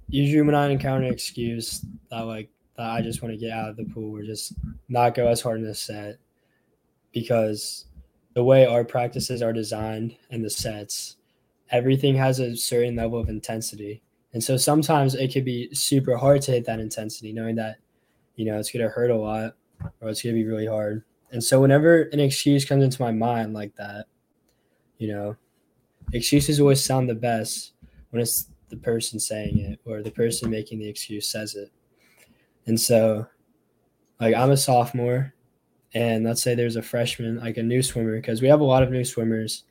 usually 0.08 0.42
when 0.44 0.56
I 0.56 0.70
encounter 0.70 1.08
an 1.08 1.14
excuse 1.14 1.86
that 2.10 2.22
like 2.22 2.50
that 2.78 2.90
I 2.90 3.02
just 3.02 3.22
want 3.22 3.34
to 3.34 3.40
get 3.40 3.52
out 3.52 3.70
of 3.70 3.78
the 3.78 3.86
pool 3.86 4.18
or 4.18 4.24
just 4.24 4.54
not 4.88 5.16
go 5.16 5.28
as 5.28 5.42
hard 5.42 5.60
in 5.60 5.66
the 5.66 5.76
set 5.76 6.18
because 7.12 7.86
the 8.34 8.44
way 8.44 8.66
our 8.66 8.84
practices 8.84 9.42
are 9.42 9.54
designed 9.54 10.16
and 10.32 10.44
the 10.44 10.50
sets, 10.50 11.18
everything 11.74 12.16
has 12.16 12.40
a 12.40 12.56
certain 12.56 12.96
level 12.96 13.20
of 13.20 13.28
intensity. 13.28 14.02
And 14.34 14.44
so 14.44 14.56
sometimes 14.56 15.16
it 15.16 15.34
could 15.34 15.44
be 15.44 15.74
super 15.74 16.16
hard 16.16 16.42
to 16.44 16.52
hit 16.52 16.66
that 16.66 16.80
intensity, 16.80 17.34
knowing 17.34 17.56
that, 17.56 17.78
you 18.36 18.46
know, 18.46 18.58
it's 18.58 18.72
gonna 18.72 18.88
hurt 18.88 19.12
a 19.12 19.18
lot 19.18 19.56
or 20.00 20.10
it's 20.10 20.22
gonna 20.22 20.36
be 20.36 20.46
really 20.46 20.68
hard. 20.68 21.04
And 21.32 21.44
so 21.44 21.60
whenever 21.60 22.04
an 22.04 22.20
excuse 22.20 22.64
comes 22.64 22.84
into 22.84 23.02
my 23.02 23.12
mind 23.12 23.54
like 23.54 23.76
that, 23.76 24.06
you 25.00 25.08
know, 25.08 25.36
excuses 26.14 26.60
always 26.60 26.84
sound 26.84 27.10
the 27.10 27.16
best 27.16 27.74
when 28.12 28.22
it's 28.22 28.48
the 28.70 28.78
person 28.78 29.20
saying 29.20 29.60
it 29.60 29.80
or 29.84 30.04
the 30.04 30.12
person 30.12 30.50
making 30.50 30.80
the 30.80 30.88
excuse 30.88 31.28
says 31.28 31.56
it. 31.56 31.72
And 32.68 32.80
so, 32.80 33.26
like, 34.20 34.36
I'm 34.36 34.52
a 34.52 34.58
sophomore, 34.58 35.34
and 35.94 36.24
let's 36.24 36.42
say 36.42 36.56
there's 36.56 36.76
a 36.76 36.82
freshman, 36.82 37.40
like 37.40 37.58
a 37.58 37.64
new 37.64 37.82
swimmer, 37.82 38.16
because 38.16 38.42
we 38.42 38.48
have 38.48 38.62
a 38.62 38.66
lot 38.66 38.84
of 38.84 38.92
new 38.92 39.04
swimmers 39.04 39.66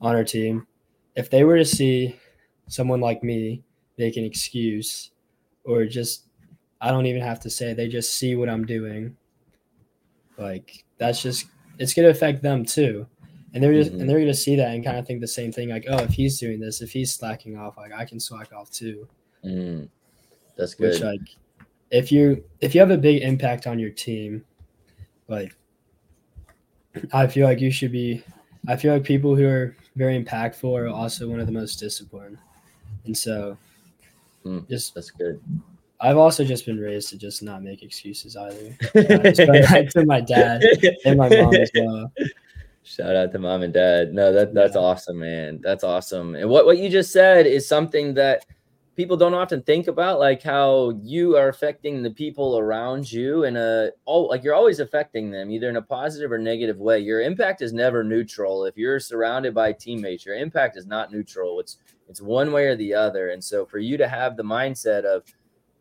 on 0.00 0.14
our 0.14 0.24
team. 0.24 0.66
If 1.16 1.30
they 1.30 1.44
were 1.44 1.56
to 1.58 1.64
see 1.64 2.18
someone 2.68 3.00
like 3.00 3.22
me 3.22 3.62
make 3.98 4.16
an 4.16 4.24
excuse, 4.24 5.10
or 5.64 5.84
just, 5.84 6.24
I 6.80 6.90
don't 6.90 7.06
even 7.06 7.22
have 7.22 7.40
to 7.40 7.50
say, 7.50 7.72
they 7.72 7.88
just 7.88 8.14
see 8.14 8.36
what 8.36 8.48
I'm 8.48 8.66
doing, 8.66 9.16
like, 10.36 10.84
that's 10.98 11.22
just, 11.22 11.46
it's 11.78 11.94
going 11.94 12.04
to 12.04 12.10
affect 12.10 12.42
them 12.42 12.64
too. 12.64 13.06
and 13.54 13.62
they're 13.62 13.72
just 13.72 13.92
mm-hmm. 13.92 14.00
and 14.00 14.10
they're 14.10 14.18
gonna 14.18 14.34
see 14.34 14.56
that 14.56 14.74
and 14.74 14.84
kind 14.84 14.98
of 14.98 15.06
think 15.06 15.20
the 15.20 15.28
same 15.28 15.52
thing, 15.52 15.68
like, 15.68 15.86
oh, 15.88 15.98
if 15.98 16.10
he's 16.10 16.38
doing 16.38 16.58
this, 16.58 16.82
if 16.82 16.90
he's 16.90 17.14
slacking 17.14 17.56
off, 17.56 17.76
like 17.76 17.92
I 17.92 18.04
can 18.04 18.18
slack 18.18 18.52
off 18.52 18.70
too. 18.70 19.08
Mm. 19.44 19.88
That's 20.56 20.74
good. 20.74 20.92
Which, 20.92 21.00
like, 21.00 21.20
if 21.90 22.10
you 22.10 22.44
if 22.60 22.74
you 22.74 22.80
have 22.80 22.90
a 22.90 22.98
big 22.98 23.22
impact 23.22 23.68
on 23.68 23.78
your 23.78 23.90
team, 23.90 24.44
like, 25.28 25.54
I 27.12 27.28
feel 27.28 27.46
like 27.46 27.60
you 27.60 27.70
should 27.70 27.92
be. 27.92 28.24
I 28.66 28.76
feel 28.76 28.92
like 28.92 29.04
people 29.04 29.36
who 29.36 29.46
are 29.46 29.76
very 29.96 30.22
impactful 30.22 30.78
are 30.78 30.88
also 30.88 31.28
one 31.28 31.40
of 31.40 31.46
the 31.46 31.52
most 31.52 31.76
disciplined, 31.76 32.38
and 33.04 33.16
so 33.16 33.56
mm, 34.44 34.68
just 34.68 34.94
that's 34.94 35.10
good. 35.10 35.40
I've 36.00 36.18
also 36.18 36.44
just 36.44 36.66
been 36.66 36.78
raised 36.78 37.08
to 37.10 37.18
just 37.18 37.42
not 37.42 37.62
make 37.62 37.82
excuses 37.82 38.36
either. 38.36 38.76
Uh, 38.94 39.82
to 39.90 40.04
my 40.04 40.20
dad 40.20 40.62
and 41.04 41.16
my 41.16 41.28
mom 41.28 41.54
as 41.54 41.70
well. 41.74 42.12
Shout 42.82 43.16
out 43.16 43.32
to 43.32 43.38
mom 43.38 43.62
and 43.62 43.72
dad. 43.72 44.12
No, 44.12 44.30
that 44.32 44.52
that's 44.52 44.74
yeah. 44.74 44.80
awesome, 44.82 45.20
man. 45.20 45.60
That's 45.62 45.82
awesome. 45.82 46.34
And 46.34 46.50
what 46.50 46.66
what 46.66 46.76
you 46.76 46.90
just 46.90 47.12
said 47.12 47.46
is 47.46 47.66
something 47.66 48.12
that 48.14 48.44
people 48.96 49.16
don't 49.16 49.34
often 49.34 49.62
think 49.62 49.88
about, 49.88 50.18
like 50.18 50.42
how 50.42 50.90
you 51.02 51.36
are 51.36 51.48
affecting 51.48 52.02
the 52.02 52.10
people 52.10 52.58
around 52.58 53.10
you 53.10 53.44
and 53.44 53.56
a 53.56 53.92
oh, 54.06 54.22
like 54.22 54.44
you're 54.44 54.54
always 54.54 54.80
affecting 54.80 55.30
them 55.30 55.50
either 55.50 55.68
in 55.68 55.76
a 55.76 55.82
positive 55.82 56.30
or 56.30 56.38
negative 56.38 56.78
way. 56.78 56.98
Your 56.98 57.20
impact 57.20 57.62
is 57.62 57.72
never 57.72 58.04
neutral. 58.04 58.64
If 58.64 58.76
you're 58.76 59.00
surrounded 59.00 59.54
by 59.54 59.72
teammates, 59.72 60.24
your 60.24 60.36
impact 60.36 60.76
is 60.76 60.86
not 60.86 61.12
neutral. 61.12 61.60
It's 61.60 61.78
it's 62.08 62.20
one 62.20 62.52
way 62.52 62.66
or 62.66 62.76
the 62.76 62.94
other. 62.94 63.30
And 63.30 63.42
so 63.42 63.66
for 63.66 63.78
you 63.78 63.96
to 63.96 64.08
have 64.08 64.36
the 64.36 64.44
mindset 64.44 65.04
of 65.04 65.24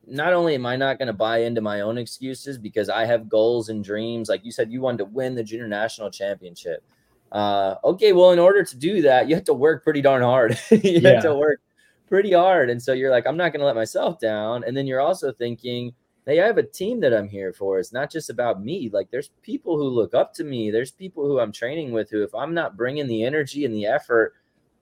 not 0.05 0.33
only 0.33 0.55
am 0.55 0.65
I 0.65 0.75
not 0.75 0.97
going 0.97 1.07
to 1.07 1.13
buy 1.13 1.39
into 1.39 1.61
my 1.61 1.81
own 1.81 1.97
excuses 1.97 2.57
because 2.57 2.89
I 2.89 3.05
have 3.05 3.29
goals 3.29 3.69
and 3.69 3.83
dreams, 3.83 4.29
like 4.29 4.43
you 4.43 4.51
said, 4.51 4.71
you 4.71 4.81
wanted 4.81 4.97
to 4.99 5.05
win 5.05 5.35
the 5.35 5.43
junior 5.43 5.67
national 5.67 6.11
championship. 6.11 6.83
Uh, 7.31 7.75
okay, 7.83 8.13
well, 8.13 8.31
in 8.31 8.39
order 8.39 8.63
to 8.63 8.77
do 8.77 9.01
that, 9.01 9.27
you 9.27 9.35
have 9.35 9.45
to 9.45 9.53
work 9.53 9.83
pretty 9.83 10.01
darn 10.01 10.21
hard. 10.21 10.59
you 10.71 10.79
yeah. 10.83 11.13
have 11.13 11.23
to 11.23 11.35
work 11.35 11.61
pretty 12.07 12.33
hard. 12.33 12.69
And 12.69 12.81
so 12.81 12.93
you're 12.93 13.11
like, 13.11 13.25
I'm 13.25 13.37
not 13.37 13.51
going 13.51 13.59
to 13.61 13.65
let 13.65 13.75
myself 13.75 14.19
down. 14.19 14.63
And 14.65 14.75
then 14.75 14.87
you're 14.87 15.01
also 15.01 15.31
thinking, 15.31 15.93
hey, 16.25 16.41
I 16.41 16.45
have 16.45 16.57
a 16.57 16.63
team 16.63 16.99
that 17.01 17.13
I'm 17.13 17.27
here 17.27 17.53
for. 17.53 17.79
It's 17.79 17.93
not 17.93 18.11
just 18.11 18.29
about 18.29 18.63
me. 18.63 18.89
Like, 18.91 19.09
there's 19.11 19.31
people 19.41 19.77
who 19.77 19.83
look 19.83 20.13
up 20.13 20.33
to 20.35 20.43
me, 20.43 20.71
there's 20.71 20.91
people 20.91 21.25
who 21.25 21.39
I'm 21.39 21.51
training 21.51 21.91
with 21.91 22.09
who, 22.09 22.23
if 22.23 22.33
I'm 22.33 22.53
not 22.53 22.77
bringing 22.77 23.07
the 23.07 23.23
energy 23.23 23.65
and 23.65 23.73
the 23.73 23.85
effort, 23.85 24.33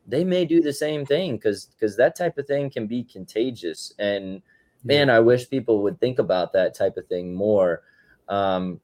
they 0.08 0.24
may 0.24 0.46
do 0.46 0.62
the 0.62 0.74
same 0.74 1.06
thing 1.06 1.36
because 1.36 1.66
because 1.66 1.96
that 1.98 2.16
type 2.16 2.38
of 2.38 2.48
thing 2.48 2.70
can 2.70 2.88
be 2.88 3.04
contagious 3.04 3.94
and 4.00 4.42
man, 4.84 5.10
I 5.10 5.20
wish 5.20 5.50
people 5.50 5.84
would 5.84 6.00
think 6.00 6.20
about 6.20 6.54
that 6.54 6.74
type 6.74 6.98
of 6.98 7.08
thing 7.08 7.34
more. 7.34 7.84
Um, 8.28 8.80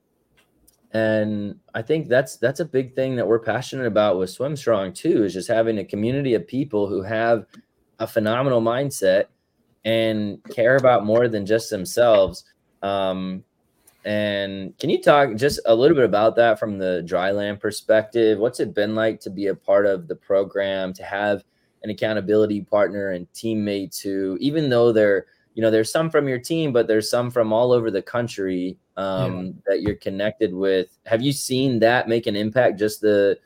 and 0.93 1.59
I 1.73 1.81
think 1.81 2.07
that's 2.07 2.37
that's 2.37 2.59
a 2.59 2.65
big 2.65 2.95
thing 2.95 3.15
that 3.15 3.27
we're 3.27 3.39
passionate 3.39 3.87
about 3.87 4.17
with 4.17 4.29
Swim 4.29 4.55
Strong 4.55 4.93
too, 4.93 5.23
is 5.23 5.33
just 5.33 5.49
having 5.49 5.79
a 5.79 5.85
community 5.85 6.33
of 6.33 6.47
people 6.47 6.87
who 6.87 7.01
have 7.01 7.45
a 7.99 8.07
phenomenal 8.07 8.61
mindset 8.61 9.25
and 9.85 10.43
care 10.51 10.75
about 10.75 11.05
more 11.05 11.27
than 11.27 11.45
just 11.45 11.69
themselves. 11.69 12.43
Um, 12.81 13.43
and 14.05 14.77
can 14.77 14.89
you 14.89 15.01
talk 15.01 15.35
just 15.35 15.59
a 15.65 15.75
little 15.75 15.95
bit 15.95 16.05
about 16.05 16.35
that 16.37 16.59
from 16.59 16.77
the 16.77 17.03
dryland 17.05 17.59
perspective? 17.59 18.39
What's 18.39 18.59
it 18.59 18.73
been 18.73 18.95
like 18.95 19.19
to 19.21 19.29
be 19.29 19.47
a 19.47 19.55
part 19.55 19.85
of 19.85 20.07
the 20.07 20.15
program, 20.15 20.93
to 20.93 21.03
have 21.03 21.43
an 21.83 21.89
accountability 21.89 22.61
partner 22.61 23.11
and 23.11 23.31
teammates 23.33 23.99
who, 23.99 24.37
even 24.39 24.69
though 24.69 24.91
they're 24.91 25.25
you 25.57 25.63
know 25.63 25.71
there's 25.71 25.91
some 25.91 26.11
from 26.11 26.27
your 26.27 26.37
team 26.37 26.71
but 26.71 26.87
there's 26.87 27.09
some 27.09 27.31
from 27.31 27.51
all 27.51 27.71
over 27.71 27.89
the 27.89 28.01
country 28.01 28.77
um, 28.95 29.45
yeah. 29.45 29.51
that 29.65 29.81
you're 29.81 29.95
connected 29.95 30.53
with 30.53 30.99
have 31.07 31.21
you 31.21 31.31
seen 31.31 31.79
that 31.79 32.07
make 32.07 32.27
an 32.27 32.35
impact 32.35 32.77
just 32.77 33.01
the 33.01 33.37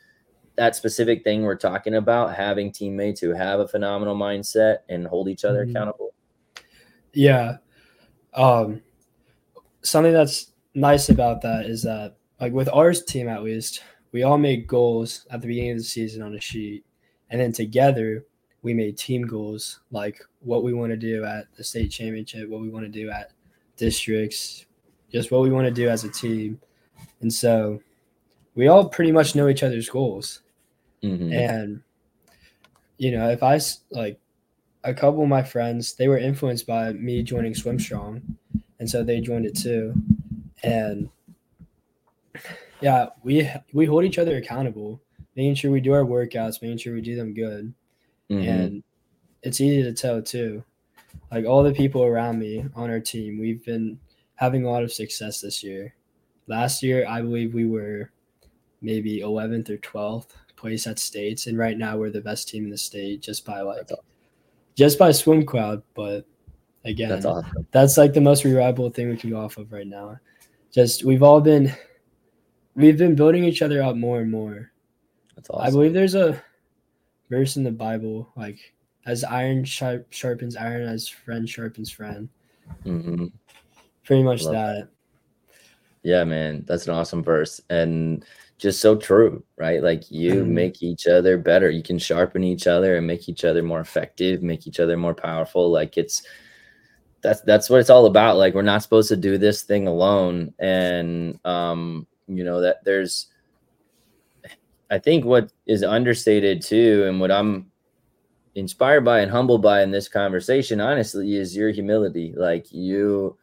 that 0.62 0.76
specific 0.76 1.24
thing 1.24 1.42
we're 1.42 1.56
talking 1.56 1.96
about 1.96 2.36
having 2.36 2.72
teammates 2.72 3.20
who 3.20 3.34
have 3.34 3.60
a 3.60 3.68
phenomenal 3.68 4.16
mindset 4.16 4.78
and 4.90 5.08
hold 5.08 5.28
each 5.28 5.44
other 5.44 5.66
mm-hmm. 5.66 5.76
accountable 5.76 6.14
yeah 7.14 7.58
um 8.34 8.82
something 9.82 10.14
that's 10.14 10.52
nice 10.76 11.10
about 11.10 11.42
that 11.42 11.66
is 11.66 11.84
that 11.84 12.16
like 12.40 12.54
with 12.54 12.70
our 12.72 12.94
team 12.94 13.28
at 13.28 13.44
least 13.44 13.84
we 14.12 14.24
all 14.24 14.38
made 14.38 14.68
goals 14.68 15.26
at 15.32 15.42
the 15.42 15.48
beginning 15.48 15.72
of 15.72 15.78
the 15.78 15.84
season 15.84 16.22
on 16.22 16.36
a 16.36 16.40
sheet 16.40 16.86
and 17.30 17.42
then 17.42 17.52
together 17.52 18.26
we 18.62 18.74
made 18.74 18.98
team 18.98 19.24
goals 19.24 19.80
like 19.92 20.22
what 20.40 20.64
we 20.64 20.74
want 20.74 20.92
to 20.92 20.98
do 20.98 21.24
at 21.24 21.46
the 21.56 21.64
state 21.64 21.90
championship, 21.90 22.50
what 22.50 22.62
we 22.62 22.70
want 22.70 22.86
to 22.86 22.92
do 22.92 23.10
at 23.10 23.32
districts, 23.78 24.66
just 25.12 25.32
what 25.32 25.42
we 25.42 25.50
want 25.50 25.66
to 25.66 25.74
do 25.74 25.90
as 25.90 26.04
a 26.04 26.10
team. 26.10 26.60
And 27.22 27.34
so 27.34 27.82
we 28.56 28.68
all 28.68 28.88
pretty 28.90 29.12
much 29.12 29.36
know 29.36 29.48
each 29.48 29.64
other's 29.64 29.90
goals. 29.90 30.42
Mm-hmm. 31.04 31.34
And, 31.34 31.82
you 32.98 33.12
know, 33.12 33.30
if 33.30 33.44
I 33.44 33.60
like 33.92 34.20
a 34.84 34.94
couple 34.94 35.24
of 35.24 35.30
my 35.30 35.44
friends, 35.44 35.94
they 35.94 36.08
were 36.08 36.18
influenced 36.18 36.68
by 36.68 36.94
me 36.94 37.24
joining 37.24 37.56
Swim 37.56 37.80
Strong. 37.80 38.22
And 38.80 38.90
so 38.90 39.04
they 39.04 39.22
joined 39.22 39.46
it 39.46 39.56
too. 39.56 39.94
And 40.64 41.10
yeah, 42.82 43.08
we 43.24 43.50
we 43.74 43.86
hold 43.86 44.06
each 44.06 44.18
other 44.20 44.38
accountable, 44.38 45.02
making 45.36 45.56
sure 45.56 45.72
we 45.72 45.82
do 45.82 45.94
our 45.94 46.04
workouts, 46.04 46.62
making 46.62 46.78
sure 46.78 46.94
we 46.94 47.02
do 47.02 47.16
them 47.16 47.34
good. 47.34 47.74
Mm-hmm. 48.30 48.50
And 48.50 48.84
it's 49.44 49.62
easy 49.62 49.84
to 49.84 49.94
tell 49.94 50.22
too. 50.22 50.64
Like 51.32 51.46
all 51.46 51.64
the 51.64 51.74
people 51.74 52.04
around 52.04 52.40
me 52.40 52.66
on 52.76 52.90
our 52.90 53.00
team, 53.00 53.40
we've 53.40 53.64
been 53.64 54.00
having 54.36 54.66
a 54.66 54.70
lot 54.70 54.84
of 54.84 54.92
success 54.92 55.42
this 55.42 55.64
year. 55.64 55.94
Last 56.48 56.84
year, 56.84 57.06
I 57.08 57.22
believe 57.22 57.54
we 57.54 57.66
were 57.66 58.12
maybe 58.82 59.20
11th 59.20 59.70
or 59.70 59.78
12th 59.78 60.30
place 60.62 60.86
at 60.88 61.00
states, 61.00 61.48
and 61.48 61.58
right 61.58 61.78
now 61.78 61.98
we're 61.98 62.12
the 62.12 62.22
best 62.22 62.48
team 62.48 62.64
in 62.64 62.70
the 62.70 62.78
state 62.78 63.22
just 63.22 63.44
by 63.46 63.62
like 63.62 63.90
just 64.76 65.00
by 65.00 65.10
SwimCloud. 65.10 65.82
But 65.96 66.26
again, 66.86 67.10
that's 67.10 67.26
awesome. 67.26 67.68
That's 67.72 67.98
like 67.98 68.14
the 68.14 68.22
most 68.22 68.46
reliable 68.46 68.90
thing 68.90 69.10
we 69.10 69.18
can 69.18 69.32
go 69.32 69.42
off 69.42 69.58
of 69.58 69.72
right 69.72 69.88
now. 69.88 70.18
Just 70.72 71.04
we've 71.04 71.24
all 71.24 71.42
been 71.42 71.74
we've 72.76 72.98
been 72.98 73.16
building 73.16 73.44
each 73.44 73.62
other 73.62 73.82
up 73.82 73.96
more 73.96 74.22
and 74.22 74.32
more. 74.32 74.72
That's 75.36 75.50
awesome. 75.50 75.68
I 75.68 75.72
believe 75.72 75.94
there's 75.94 76.16
a 76.16 76.42
verse 77.30 77.58
in 77.58 77.64
the 77.64 77.72
Bible, 77.72 78.32
like 78.38 78.60
as 79.06 79.24
iron 79.24 79.66
sharp, 79.66 80.08
sharpens 80.12 80.56
iron, 80.56 80.84
as 80.84 81.08
friend 81.08 81.50
sharpens 81.50 81.92
friend. 81.92 82.30
Mm-hmm. 82.86 83.26
Pretty 84.06 84.24
much 84.24 84.44
that. 84.46 84.52
that. 84.52 84.88
Yeah, 86.04 86.24
man, 86.24 86.64
that's 86.68 86.88
an 86.88 86.94
awesome 86.94 87.24
verse 87.24 87.62
and 87.70 88.26
just 88.62 88.80
so 88.80 88.96
true, 88.96 89.44
right? 89.58 89.82
Like 89.82 90.12
you 90.12 90.36
mm-hmm. 90.36 90.54
make 90.54 90.84
each 90.84 91.08
other 91.08 91.38
better. 91.38 91.72
You 91.72 91.82
can 91.82 91.98
sharpen 91.98 92.44
each 92.44 92.68
other 92.68 92.96
and 92.96 93.08
make 93.08 93.28
each 93.28 93.44
other 93.44 93.64
more 93.64 93.80
effective, 93.80 94.44
make 94.44 94.68
each 94.68 94.80
other 94.80 94.96
more 94.96 95.16
powerful. 95.16 95.72
Like 95.72 95.98
it's 95.98 96.22
that's 97.22 97.42
that's 97.42 97.70
what 97.70 97.80
it's 97.80 97.90
all 97.90 98.06
about. 98.06 98.38
Like 98.38 98.54
we're 98.54 98.62
not 98.62 98.84
supposed 98.84 99.10
to 99.10 99.18
do 99.18 99.40
this 99.40 99.64
thing 99.64 99.88
alone, 99.88 100.54
and 100.60 101.40
um, 101.44 102.06
you 102.28 102.44
know 102.44 102.62
that 102.62 102.84
there's 102.84 103.28
I 104.92 105.00
think 105.00 105.26
what 105.26 105.52
is 105.66 105.84
understated 105.84 106.62
too, 106.62 107.06
and 107.08 107.20
what 107.20 107.32
I'm 107.32 107.72
inspired 108.54 109.06
by 109.06 109.22
and 109.22 109.32
humbled 109.32 109.64
by 109.64 109.82
in 109.82 109.90
this 109.90 110.08
conversation, 110.08 110.80
honestly, 110.80 111.36
is 111.36 111.56
your 111.56 111.72
humility. 111.72 112.34
Like 112.38 112.72
you 112.72 113.38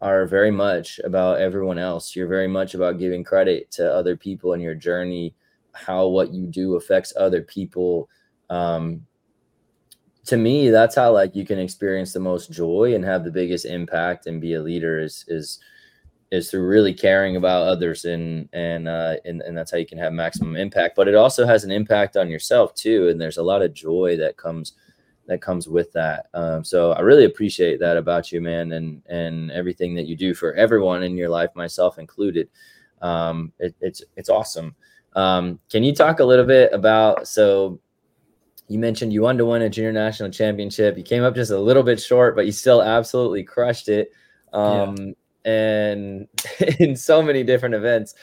are 0.00 0.26
very 0.26 0.50
much 0.50 1.00
about 1.04 1.40
everyone 1.40 1.78
else. 1.78 2.14
You're 2.14 2.28
very 2.28 2.48
much 2.48 2.74
about 2.74 2.98
giving 2.98 3.24
credit 3.24 3.70
to 3.72 3.92
other 3.92 4.16
people 4.16 4.52
in 4.52 4.60
your 4.60 4.74
journey, 4.74 5.34
how 5.72 6.06
what 6.08 6.32
you 6.32 6.46
do 6.46 6.76
affects 6.76 7.12
other 7.16 7.42
people. 7.42 8.08
Um, 8.50 9.06
to 10.26 10.36
me, 10.36 10.70
that's 10.70 10.96
how 10.96 11.12
like 11.12 11.34
you 11.34 11.46
can 11.46 11.58
experience 11.58 12.12
the 12.12 12.20
most 12.20 12.50
joy 12.50 12.94
and 12.94 13.04
have 13.04 13.24
the 13.24 13.30
biggest 13.30 13.64
impact 13.64 14.26
and 14.26 14.40
be 14.40 14.54
a 14.54 14.62
leader 14.62 14.98
is 14.98 15.24
is 15.28 15.60
is 16.32 16.50
through 16.50 16.66
really 16.66 16.92
caring 16.92 17.36
about 17.36 17.66
others 17.66 18.04
and 18.04 18.48
and 18.52 18.88
uh 18.88 19.14
and, 19.24 19.40
and 19.42 19.56
that's 19.56 19.70
how 19.70 19.78
you 19.78 19.86
can 19.86 19.98
have 19.98 20.12
maximum 20.12 20.56
impact 20.56 20.96
but 20.96 21.06
it 21.06 21.14
also 21.14 21.46
has 21.46 21.62
an 21.62 21.70
impact 21.70 22.16
on 22.16 22.28
yourself 22.28 22.74
too 22.74 23.08
and 23.08 23.20
there's 23.20 23.36
a 23.36 23.42
lot 23.42 23.62
of 23.62 23.72
joy 23.72 24.16
that 24.16 24.36
comes 24.36 24.72
that 25.26 25.40
comes 25.40 25.68
with 25.68 25.92
that. 25.92 26.26
Um, 26.34 26.64
so 26.64 26.92
i 26.92 27.00
really 27.00 27.24
appreciate 27.24 27.80
that 27.80 27.96
about 27.96 28.32
you 28.32 28.40
man 28.40 28.72
and 28.72 29.02
and 29.06 29.50
everything 29.50 29.94
that 29.94 30.06
you 30.06 30.16
do 30.16 30.34
for 30.34 30.54
everyone 30.54 31.02
in 31.02 31.16
your 31.16 31.28
life 31.28 31.50
myself 31.54 31.98
included. 31.98 32.48
Um, 33.02 33.52
it, 33.58 33.74
it's 33.80 34.02
it's 34.16 34.28
awesome. 34.28 34.74
Um, 35.14 35.60
can 35.70 35.82
you 35.82 35.94
talk 35.94 36.20
a 36.20 36.24
little 36.24 36.44
bit 36.44 36.72
about 36.72 37.26
so 37.26 37.80
you 38.68 38.78
mentioned 38.78 39.12
you 39.12 39.22
won 39.22 39.38
to 39.38 39.46
win 39.46 39.62
a 39.62 39.70
junior 39.70 39.92
national 39.92 40.30
championship. 40.30 40.98
You 40.98 41.04
came 41.04 41.22
up 41.22 41.34
just 41.34 41.52
a 41.52 41.58
little 41.58 41.82
bit 41.82 42.00
short 42.00 42.34
but 42.36 42.46
you 42.46 42.52
still 42.52 42.82
absolutely 42.82 43.44
crushed 43.44 43.88
it. 43.88 44.12
Um, 44.52 44.96
yeah 44.96 45.12
and 45.46 46.28
in 46.80 46.94
so 46.94 47.22
many 47.22 47.42
different 47.42 47.74
events. 47.74 48.14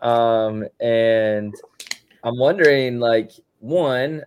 Um, 0.00 0.66
and 0.80 1.54
I'm 2.24 2.38
wondering, 2.38 2.98
like, 2.98 3.30
one, 3.60 4.24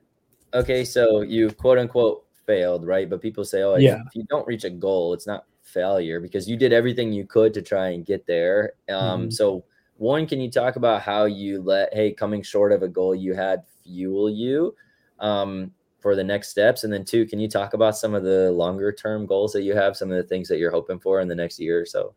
okay, 0.53 0.85
so 0.85 1.21
you 1.21 1.49
quote 1.49 1.79
unquote 1.79 2.22
failed, 2.45 2.85
right? 2.85 3.09
But 3.09 3.21
people 3.21 3.43
say, 3.43 3.61
oh, 3.63 3.75
yeah. 3.75 4.01
if 4.05 4.15
you 4.15 4.23
don't 4.29 4.47
reach 4.47 4.63
a 4.63 4.69
goal, 4.69 5.13
it's 5.13 5.27
not 5.27 5.45
failure 5.61 6.19
because 6.19 6.47
you 6.47 6.57
did 6.57 6.73
everything 6.73 7.11
you 7.11 7.25
could 7.25 7.53
to 7.53 7.61
try 7.61 7.89
and 7.89 8.05
get 8.05 8.25
there. 8.27 8.73
Um, 8.89 9.21
mm-hmm. 9.21 9.29
So, 9.31 9.63
one, 9.97 10.27
can 10.27 10.39
you 10.41 10.51
talk 10.51 10.75
about 10.75 11.01
how 11.01 11.25
you 11.25 11.61
let 11.61 11.93
hey 11.93 12.11
coming 12.11 12.41
short 12.41 12.71
of 12.71 12.83
a 12.83 12.87
goal 12.87 13.15
you 13.15 13.33
had 13.33 13.63
fuel 13.83 14.29
you 14.29 14.75
um, 15.19 15.71
for 15.99 16.15
the 16.15 16.23
next 16.23 16.49
steps, 16.49 16.83
and 16.83 16.91
then 16.91 17.05
two, 17.05 17.25
can 17.25 17.39
you 17.39 17.47
talk 17.47 17.73
about 17.73 17.95
some 17.95 18.13
of 18.13 18.23
the 18.23 18.51
longer 18.51 18.91
term 18.91 19.25
goals 19.25 19.53
that 19.53 19.63
you 19.63 19.75
have, 19.75 19.95
some 19.95 20.11
of 20.11 20.17
the 20.17 20.23
things 20.23 20.47
that 20.49 20.57
you're 20.57 20.71
hoping 20.71 20.99
for 20.99 21.21
in 21.21 21.27
the 21.27 21.35
next 21.35 21.59
year 21.59 21.79
or 21.79 21.85
so? 21.85 22.13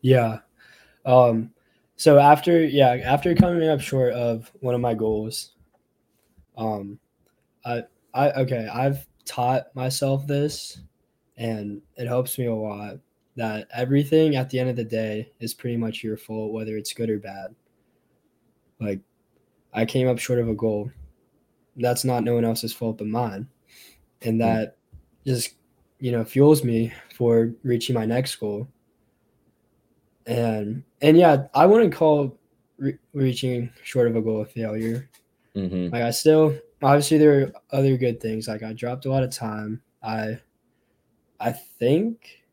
Yeah. 0.00 0.38
Um, 1.04 1.50
so 1.96 2.18
after 2.18 2.64
yeah 2.64 2.94
after 3.04 3.34
coming 3.34 3.68
up 3.68 3.80
short 3.80 4.14
of 4.14 4.50
one 4.60 4.74
of 4.74 4.80
my 4.80 4.94
goals, 4.94 5.52
um, 6.56 6.98
I 7.64 7.82
I 8.12 8.30
okay 8.32 8.68
I've 8.72 9.06
taught 9.24 9.74
myself 9.74 10.26
this, 10.26 10.80
and 11.36 11.80
it 11.96 12.06
helps 12.06 12.38
me 12.38 12.46
a 12.46 12.54
lot 12.54 12.98
that 13.36 13.66
everything 13.74 14.36
at 14.36 14.48
the 14.50 14.58
end 14.58 14.70
of 14.70 14.76
the 14.76 14.84
day 14.84 15.32
is 15.40 15.54
pretty 15.54 15.76
much 15.76 16.04
your 16.04 16.16
fault, 16.16 16.52
whether 16.52 16.76
it's 16.76 16.92
good 16.92 17.10
or 17.10 17.18
bad. 17.18 17.54
Like, 18.80 19.00
I 19.72 19.84
came 19.84 20.08
up 20.08 20.18
short 20.18 20.38
of 20.38 20.48
a 20.48 20.54
goal. 20.54 20.90
That's 21.76 22.04
not 22.04 22.22
no 22.22 22.34
one 22.34 22.44
else's 22.44 22.72
fault 22.72 22.98
but 22.98 23.08
mine. 23.08 23.48
And 24.22 24.34
hmm. 24.34 24.46
that 24.46 24.76
just, 25.26 25.54
you 25.98 26.12
know, 26.12 26.24
fuels 26.24 26.62
me 26.62 26.92
for 27.14 27.52
reaching 27.62 27.94
my 27.94 28.06
next 28.06 28.36
goal. 28.36 28.68
And, 30.26 30.84
and 31.00 31.16
yeah, 31.16 31.48
I 31.54 31.66
wouldn't 31.66 31.92
call 31.92 32.38
re- 32.78 32.98
reaching 33.12 33.70
short 33.82 34.06
of 34.06 34.16
a 34.16 34.22
goal 34.22 34.42
a 34.42 34.46
failure. 34.46 35.10
Mm-hmm. 35.56 35.92
Like, 35.92 36.02
I 36.02 36.10
still, 36.12 36.56
obviously, 36.84 37.18
there 37.18 37.40
are 37.42 37.52
other 37.70 37.96
good 37.96 38.20
things. 38.20 38.48
Like, 38.48 38.62
I 38.62 38.72
dropped 38.72 39.06
a 39.06 39.10
lot 39.10 39.22
of 39.22 39.30
time. 39.30 39.82
I, 40.02 40.38
I 41.40 41.52
think 41.52 42.44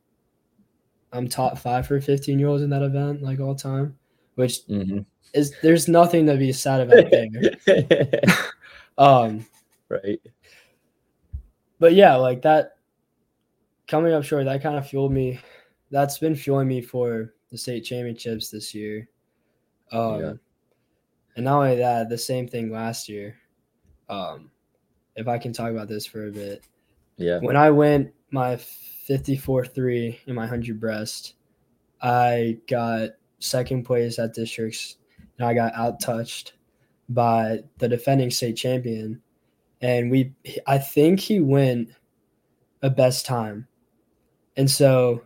I'm 1.13 1.27
top 1.27 1.57
five 1.57 1.87
for 1.87 1.99
15 1.99 2.39
year 2.39 2.47
olds 2.47 2.63
in 2.63 2.69
that 2.69 2.83
event, 2.83 3.21
like 3.21 3.39
all 3.39 3.55
time, 3.55 3.97
which 4.35 4.65
mm-hmm. 4.67 4.99
is 5.33 5.53
there's 5.61 5.87
nothing 5.87 6.25
to 6.27 6.37
be 6.37 6.53
sad 6.53 6.81
about 6.81 7.11
there. 7.11 8.21
um, 8.97 9.45
right. 9.89 10.21
But 11.79 11.93
yeah, 11.93 12.15
like 12.15 12.41
that 12.43 12.77
coming 13.87 14.13
up 14.13 14.23
short, 14.23 14.45
that 14.45 14.63
kind 14.63 14.77
of 14.77 14.87
fueled 14.87 15.11
me. 15.11 15.39
That's 15.89 16.17
been 16.17 16.35
fueling 16.35 16.69
me 16.69 16.81
for 16.81 17.33
the 17.51 17.57
state 17.57 17.81
championships 17.81 18.49
this 18.49 18.73
year. 18.73 19.09
Um, 19.91 20.21
yeah. 20.21 20.33
and 21.35 21.45
not 21.45 21.63
only 21.63 21.75
that, 21.77 22.07
the 22.07 22.17
same 22.17 22.47
thing 22.47 22.71
last 22.71 23.09
year. 23.09 23.35
Um, 24.11 24.51
if 25.15 25.27
I 25.27 25.39
can 25.39 25.53
talk 25.53 25.71
about 25.71 25.87
this 25.87 26.05
for 26.05 26.27
a 26.27 26.31
bit. 26.31 26.63
Yeah. 27.17 27.39
When 27.39 27.55
I 27.55 27.71
went 27.71 28.13
my 28.31 28.57
54 28.57 29.65
3 29.65 30.19
in 30.25 30.35
my 30.35 30.43
100 30.43 30.79
breast. 30.79 31.35
I 32.01 32.57
got 32.67 33.09
second 33.39 33.83
place 33.83 34.17
at 34.17 34.33
districts 34.33 34.97
and 35.37 35.47
I 35.47 35.53
got 35.53 35.73
out 35.75 35.99
touched 35.99 36.53
by 37.09 37.59
the 37.77 37.87
defending 37.87 38.31
state 38.31 38.55
champion. 38.55 39.21
And 39.81 40.09
we, 40.09 40.33
I 40.65 40.77
think 40.77 41.19
he 41.19 41.39
went 41.39 41.89
a 42.81 42.89
best 42.89 43.25
time. 43.25 43.67
And 44.55 44.69
so, 44.69 45.23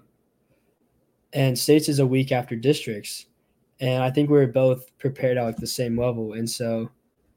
and 1.33 1.57
states 1.57 1.89
is 1.89 1.99
a 1.99 2.07
week 2.07 2.31
after 2.31 2.55
districts. 2.55 3.27
And 3.79 4.03
I 4.03 4.09
think 4.09 4.29
we 4.29 4.37
were 4.37 4.47
both 4.47 4.97
prepared 4.97 5.37
at 5.37 5.43
like 5.43 5.57
the 5.57 5.67
same 5.67 5.99
level. 5.99 6.33
And 6.33 6.49
so 6.49 6.89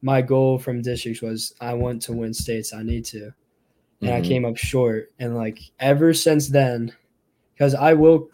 my 0.02 0.22
goal 0.22 0.58
from 0.58 0.82
districts 0.82 1.22
was 1.22 1.54
I 1.60 1.74
want 1.74 2.02
to 2.02 2.12
win 2.12 2.32
states. 2.32 2.72
I 2.72 2.82
need 2.82 3.04
to 3.06 3.32
and 4.00 4.10
mm-hmm. 4.10 4.24
I 4.24 4.26
came 4.26 4.44
up 4.44 4.56
short. 4.56 5.12
And 5.18 5.36
like 5.36 5.58
ever 5.80 6.14
since 6.14 6.48
then, 6.48 6.92
because 7.54 7.74
I 7.74 7.94
will, 7.94 8.30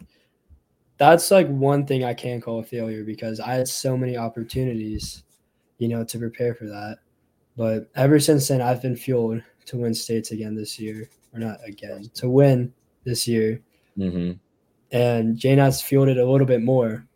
that's 0.97 1.31
like 1.31 1.47
one 1.47 1.85
thing 1.85 2.03
I 2.03 2.13
can 2.13 2.41
call 2.41 2.59
a 2.59 2.63
failure 2.63 3.03
because 3.03 3.39
I 3.39 3.53
had 3.53 3.67
so 3.67 3.97
many 3.97 4.17
opportunities, 4.17 5.23
you 5.77 5.87
know, 5.87 6.03
to 6.03 6.19
prepare 6.19 6.53
for 6.53 6.65
that. 6.65 6.99
But 7.57 7.89
ever 7.95 8.19
since 8.19 8.47
then, 8.47 8.61
I've 8.61 8.81
been 8.81 8.95
fueled 8.95 9.41
to 9.65 9.77
win 9.77 9.93
states 9.93 10.31
again 10.31 10.55
this 10.55 10.79
year, 10.79 11.09
or 11.33 11.39
not 11.39 11.57
again, 11.65 12.09
to 12.15 12.29
win 12.29 12.73
this 13.03 13.27
year. 13.27 13.61
Mm-hmm. 13.97 14.33
And 14.91 15.37
JNAT's 15.37 15.81
fueled 15.81 16.09
it 16.09 16.17
a 16.17 16.29
little 16.29 16.45
bit 16.45 16.61
more, 16.61 17.07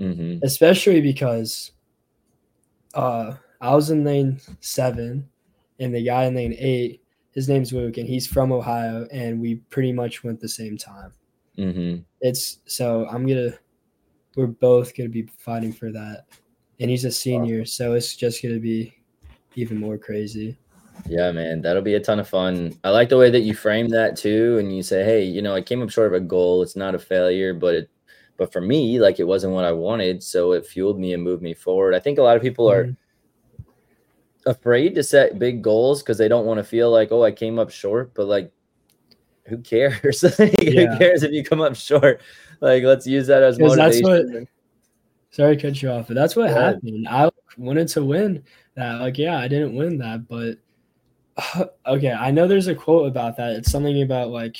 mm-hmm. 0.00 0.38
especially 0.42 1.00
because 1.00 1.72
uh, 2.94 3.34
I 3.60 3.74
was 3.74 3.90
in 3.90 4.04
lane 4.04 4.40
seven 4.60 5.28
and 5.80 5.94
the 5.94 6.04
guy 6.04 6.24
in 6.24 6.34
lane 6.34 6.54
eight 6.58 7.02
his 7.38 7.48
name's 7.48 7.72
Luke, 7.72 7.98
and 7.98 8.08
he's 8.08 8.26
from 8.26 8.50
Ohio, 8.50 9.06
and 9.12 9.40
we 9.40 9.56
pretty 9.70 9.92
much 9.92 10.24
went 10.24 10.40
the 10.40 10.48
same 10.48 10.76
time. 10.76 11.12
Mm-hmm. 11.56 12.02
It's 12.20 12.58
so 12.66 13.06
I'm 13.08 13.26
gonna, 13.28 13.52
we're 14.34 14.48
both 14.48 14.96
gonna 14.96 15.08
be 15.08 15.28
fighting 15.38 15.72
for 15.72 15.92
that, 15.92 16.24
and 16.80 16.90
he's 16.90 17.04
a 17.04 17.12
senior, 17.12 17.64
so 17.64 17.92
it's 17.94 18.16
just 18.16 18.42
gonna 18.42 18.58
be 18.58 18.92
even 19.54 19.78
more 19.78 19.98
crazy. 19.98 20.58
Yeah, 21.08 21.30
man, 21.30 21.62
that'll 21.62 21.80
be 21.80 21.94
a 21.94 22.00
ton 22.00 22.18
of 22.18 22.28
fun. 22.28 22.76
I 22.82 22.90
like 22.90 23.08
the 23.08 23.16
way 23.16 23.30
that 23.30 23.42
you 23.42 23.54
frame 23.54 23.88
that 23.90 24.16
too, 24.16 24.58
and 24.58 24.74
you 24.74 24.82
say, 24.82 25.04
"Hey, 25.04 25.22
you 25.22 25.40
know, 25.40 25.54
I 25.54 25.62
came 25.62 25.80
up 25.80 25.90
short 25.90 26.08
of 26.08 26.14
a 26.14 26.20
goal. 26.20 26.62
It's 26.62 26.74
not 26.74 26.96
a 26.96 26.98
failure, 26.98 27.54
but 27.54 27.74
it, 27.74 27.90
but 28.36 28.52
for 28.52 28.60
me, 28.60 28.98
like 28.98 29.20
it 29.20 29.28
wasn't 29.28 29.52
what 29.52 29.64
I 29.64 29.70
wanted, 29.70 30.24
so 30.24 30.52
it 30.52 30.66
fueled 30.66 30.98
me 30.98 31.12
and 31.12 31.22
moved 31.22 31.42
me 31.42 31.54
forward." 31.54 31.94
I 31.94 32.00
think 32.00 32.18
a 32.18 32.22
lot 32.22 32.36
of 32.36 32.42
people 32.42 32.68
are. 32.68 32.84
Mm-hmm 32.84 32.92
afraid 34.46 34.94
to 34.94 35.02
set 35.02 35.38
big 35.38 35.62
goals 35.62 36.02
because 36.02 36.18
they 36.18 36.28
don't 36.28 36.46
want 36.46 36.58
to 36.58 36.64
feel 36.64 36.90
like, 36.90 37.12
oh, 37.12 37.24
I 37.24 37.32
came 37.32 37.58
up 37.58 37.70
short. 37.70 38.14
But 38.14 38.26
like, 38.26 38.52
who 39.46 39.58
cares? 39.58 40.22
like, 40.38 40.54
yeah. 40.62 40.92
Who 40.92 40.98
cares 40.98 41.22
if 41.22 41.32
you 41.32 41.44
come 41.44 41.60
up 41.60 41.76
short? 41.76 42.20
Like, 42.60 42.82
let's 42.82 43.06
use 43.06 43.26
that 43.28 43.42
as 43.42 43.58
motivation. 43.58 44.02
That's 44.02 44.28
what, 44.32 44.48
sorry 45.30 45.56
to 45.56 45.62
cut 45.62 45.82
you 45.82 45.90
off, 45.90 46.08
but 46.08 46.14
that's 46.14 46.36
what 46.36 46.50
yeah. 46.50 46.72
happened. 46.72 47.08
I 47.08 47.30
wanted 47.56 47.88
to 47.88 48.04
win 48.04 48.42
that. 48.74 49.00
Like, 49.00 49.18
yeah, 49.18 49.38
I 49.38 49.48
didn't 49.48 49.76
win 49.76 49.98
that, 49.98 50.28
but 50.28 50.58
okay, 51.86 52.12
I 52.12 52.30
know 52.30 52.46
there's 52.46 52.68
a 52.68 52.74
quote 52.74 53.08
about 53.08 53.36
that. 53.36 53.52
It's 53.52 53.70
something 53.70 54.02
about 54.02 54.30
like 54.30 54.56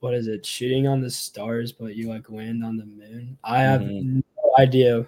what 0.00 0.14
is 0.14 0.26
it? 0.26 0.44
Shooting 0.44 0.86
on 0.86 1.00
the 1.00 1.10
stars, 1.10 1.72
but 1.72 1.94
you 1.94 2.08
like 2.08 2.30
land 2.30 2.64
on 2.64 2.76
the 2.76 2.86
moon. 2.86 3.38
I 3.44 3.60
have 3.60 3.82
mm-hmm. 3.82 4.16
no 4.18 4.54
idea 4.58 5.06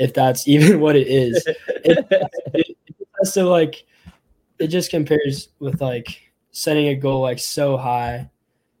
if 0.00 0.14
that's 0.14 0.48
even 0.48 0.80
what 0.80 0.96
it 0.96 1.06
is. 1.06 1.44
it, 1.68 2.06
it, 2.54 2.76
it 2.94 3.42
like 3.42 3.84
it 4.58 4.68
just 4.68 4.90
compares 4.90 5.50
with 5.58 5.80
like 5.80 6.32
setting 6.52 6.88
a 6.88 6.94
goal 6.94 7.20
like 7.20 7.38
so 7.38 7.76
high. 7.76 8.30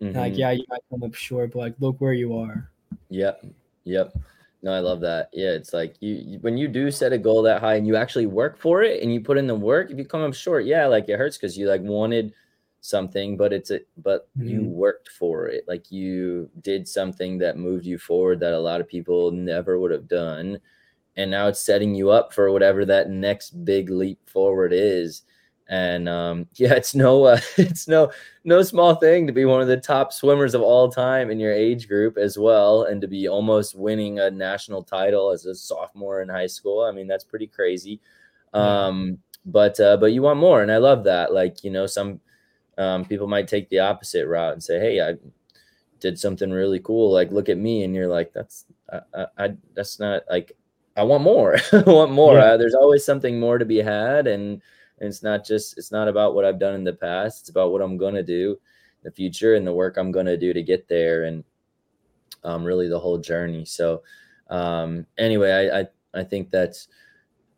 Mm-hmm. 0.00 0.18
Like, 0.18 0.36
yeah, 0.36 0.50
you 0.52 0.64
might 0.70 0.80
come 0.88 1.02
up 1.02 1.14
short, 1.14 1.52
but 1.52 1.58
like 1.58 1.74
look 1.78 2.00
where 2.00 2.14
you 2.14 2.36
are. 2.38 2.70
Yep. 3.10 3.44
Yep. 3.84 4.16
No, 4.62 4.72
I 4.72 4.78
love 4.78 5.00
that. 5.00 5.28
Yeah, 5.32 5.50
it's 5.50 5.72
like 5.74 5.96
you, 6.00 6.14
you, 6.14 6.38
when 6.40 6.56
you 6.56 6.68
do 6.68 6.90
set 6.90 7.12
a 7.12 7.18
goal 7.18 7.42
that 7.42 7.60
high 7.60 7.74
and 7.74 7.86
you 7.86 7.96
actually 7.96 8.26
work 8.26 8.58
for 8.58 8.82
it 8.82 9.02
and 9.02 9.12
you 9.12 9.20
put 9.20 9.38
in 9.38 9.46
the 9.46 9.54
work, 9.54 9.90
if 9.90 9.98
you 9.98 10.04
come 10.06 10.22
up 10.22 10.34
short, 10.34 10.64
yeah, 10.64 10.86
like 10.86 11.08
it 11.08 11.18
hurts 11.18 11.36
because 11.36 11.56
you 11.56 11.68
like 11.68 11.82
wanted 11.82 12.32
something, 12.80 13.36
but 13.36 13.52
it's 13.52 13.70
a 13.70 13.80
but 13.98 14.28
mm-hmm. 14.38 14.48
you 14.48 14.62
worked 14.62 15.10
for 15.10 15.48
it. 15.48 15.64
Like 15.68 15.90
you 15.90 16.48
did 16.62 16.88
something 16.88 17.36
that 17.38 17.58
moved 17.58 17.84
you 17.84 17.98
forward 17.98 18.40
that 18.40 18.54
a 18.54 18.58
lot 18.58 18.80
of 18.80 18.88
people 18.88 19.30
never 19.30 19.78
would 19.78 19.90
have 19.90 20.08
done 20.08 20.58
and 21.20 21.30
now 21.30 21.48
it's 21.48 21.62
setting 21.62 21.94
you 21.94 22.10
up 22.10 22.32
for 22.32 22.50
whatever 22.50 22.84
that 22.84 23.10
next 23.10 23.64
big 23.64 23.90
leap 23.90 24.18
forward 24.28 24.72
is. 24.72 25.22
And 25.68 26.08
um, 26.08 26.48
yeah 26.54 26.74
it's 26.74 26.94
no 26.94 27.24
uh, 27.24 27.40
it's 27.56 27.86
no 27.86 28.10
no 28.44 28.62
small 28.62 28.94
thing 28.96 29.26
to 29.26 29.32
be 29.32 29.44
one 29.44 29.60
of 29.60 29.68
the 29.68 29.76
top 29.76 30.12
swimmers 30.12 30.54
of 30.54 30.62
all 30.62 30.90
time 30.90 31.30
in 31.30 31.38
your 31.38 31.52
age 31.52 31.86
group 31.88 32.16
as 32.16 32.38
well 32.38 32.84
and 32.84 33.00
to 33.00 33.08
be 33.08 33.28
almost 33.28 33.78
winning 33.78 34.18
a 34.18 34.30
national 34.30 34.82
title 34.82 35.30
as 35.30 35.46
a 35.46 35.54
sophomore 35.54 36.22
in 36.22 36.28
high 36.28 36.46
school. 36.46 36.82
I 36.82 36.92
mean 36.92 37.06
that's 37.06 37.24
pretty 37.24 37.46
crazy. 37.46 38.00
Um, 38.52 39.18
but 39.46 39.78
uh, 39.78 39.96
but 39.96 40.12
you 40.12 40.22
want 40.22 40.40
more 40.40 40.62
and 40.62 40.72
i 40.72 40.78
love 40.78 41.04
that. 41.04 41.32
Like 41.32 41.62
you 41.62 41.70
know 41.70 41.86
some 41.86 42.20
um, 42.78 43.04
people 43.04 43.28
might 43.28 43.46
take 43.46 43.68
the 43.68 43.80
opposite 43.80 44.26
route 44.26 44.54
and 44.54 44.62
say 44.62 44.80
hey 44.80 45.00
i 45.00 45.14
did 46.00 46.18
something 46.18 46.50
really 46.50 46.80
cool. 46.80 47.12
Like 47.12 47.30
look 47.30 47.48
at 47.48 47.58
me 47.58 47.84
and 47.84 47.94
you're 47.94 48.08
like 48.08 48.32
that's 48.32 48.64
I, 48.92 49.00
I, 49.14 49.26
I 49.38 49.56
that's 49.74 50.00
not 50.00 50.22
like 50.28 50.56
I 50.96 51.02
want 51.04 51.22
more. 51.22 51.56
I 51.72 51.82
want 51.86 52.12
more. 52.12 52.34
Yeah. 52.34 52.44
Uh, 52.44 52.56
there's 52.56 52.74
always 52.74 53.04
something 53.04 53.38
more 53.38 53.58
to 53.58 53.64
be 53.64 53.78
had, 53.78 54.26
and, 54.26 54.60
and 54.98 55.08
it's 55.08 55.22
not 55.22 55.44
just 55.44 55.78
it's 55.78 55.92
not 55.92 56.08
about 56.08 56.34
what 56.34 56.44
I've 56.44 56.58
done 56.58 56.74
in 56.74 56.84
the 56.84 56.92
past. 56.92 57.40
It's 57.40 57.50
about 57.50 57.72
what 57.72 57.82
I'm 57.82 57.96
gonna 57.96 58.22
do 58.22 58.52
in 58.52 59.04
the 59.04 59.10
future 59.10 59.54
and 59.54 59.66
the 59.66 59.72
work 59.72 59.96
I'm 59.96 60.12
gonna 60.12 60.36
do 60.36 60.52
to 60.52 60.62
get 60.62 60.88
there, 60.88 61.24
and 61.24 61.44
um, 62.44 62.64
really 62.64 62.88
the 62.88 62.98
whole 62.98 63.18
journey. 63.18 63.64
So, 63.64 64.02
um, 64.48 65.06
anyway, 65.18 65.70
I, 65.72 65.80
I 65.80 65.86
I 66.14 66.24
think 66.24 66.50
that's 66.50 66.88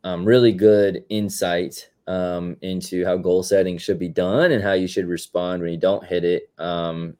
um, 0.03 0.25
really 0.25 0.51
good 0.51 1.03
insight 1.09 1.89
um, 2.07 2.57
into 2.61 3.05
how 3.05 3.17
goal 3.17 3.43
setting 3.43 3.77
should 3.77 3.99
be 3.99 4.09
done 4.09 4.51
and 4.51 4.63
how 4.63 4.73
you 4.73 4.87
should 4.87 5.07
respond 5.07 5.61
when 5.61 5.71
you 5.71 5.77
don't 5.77 6.05
hit 6.05 6.23
it. 6.23 6.51
Um, 6.57 7.17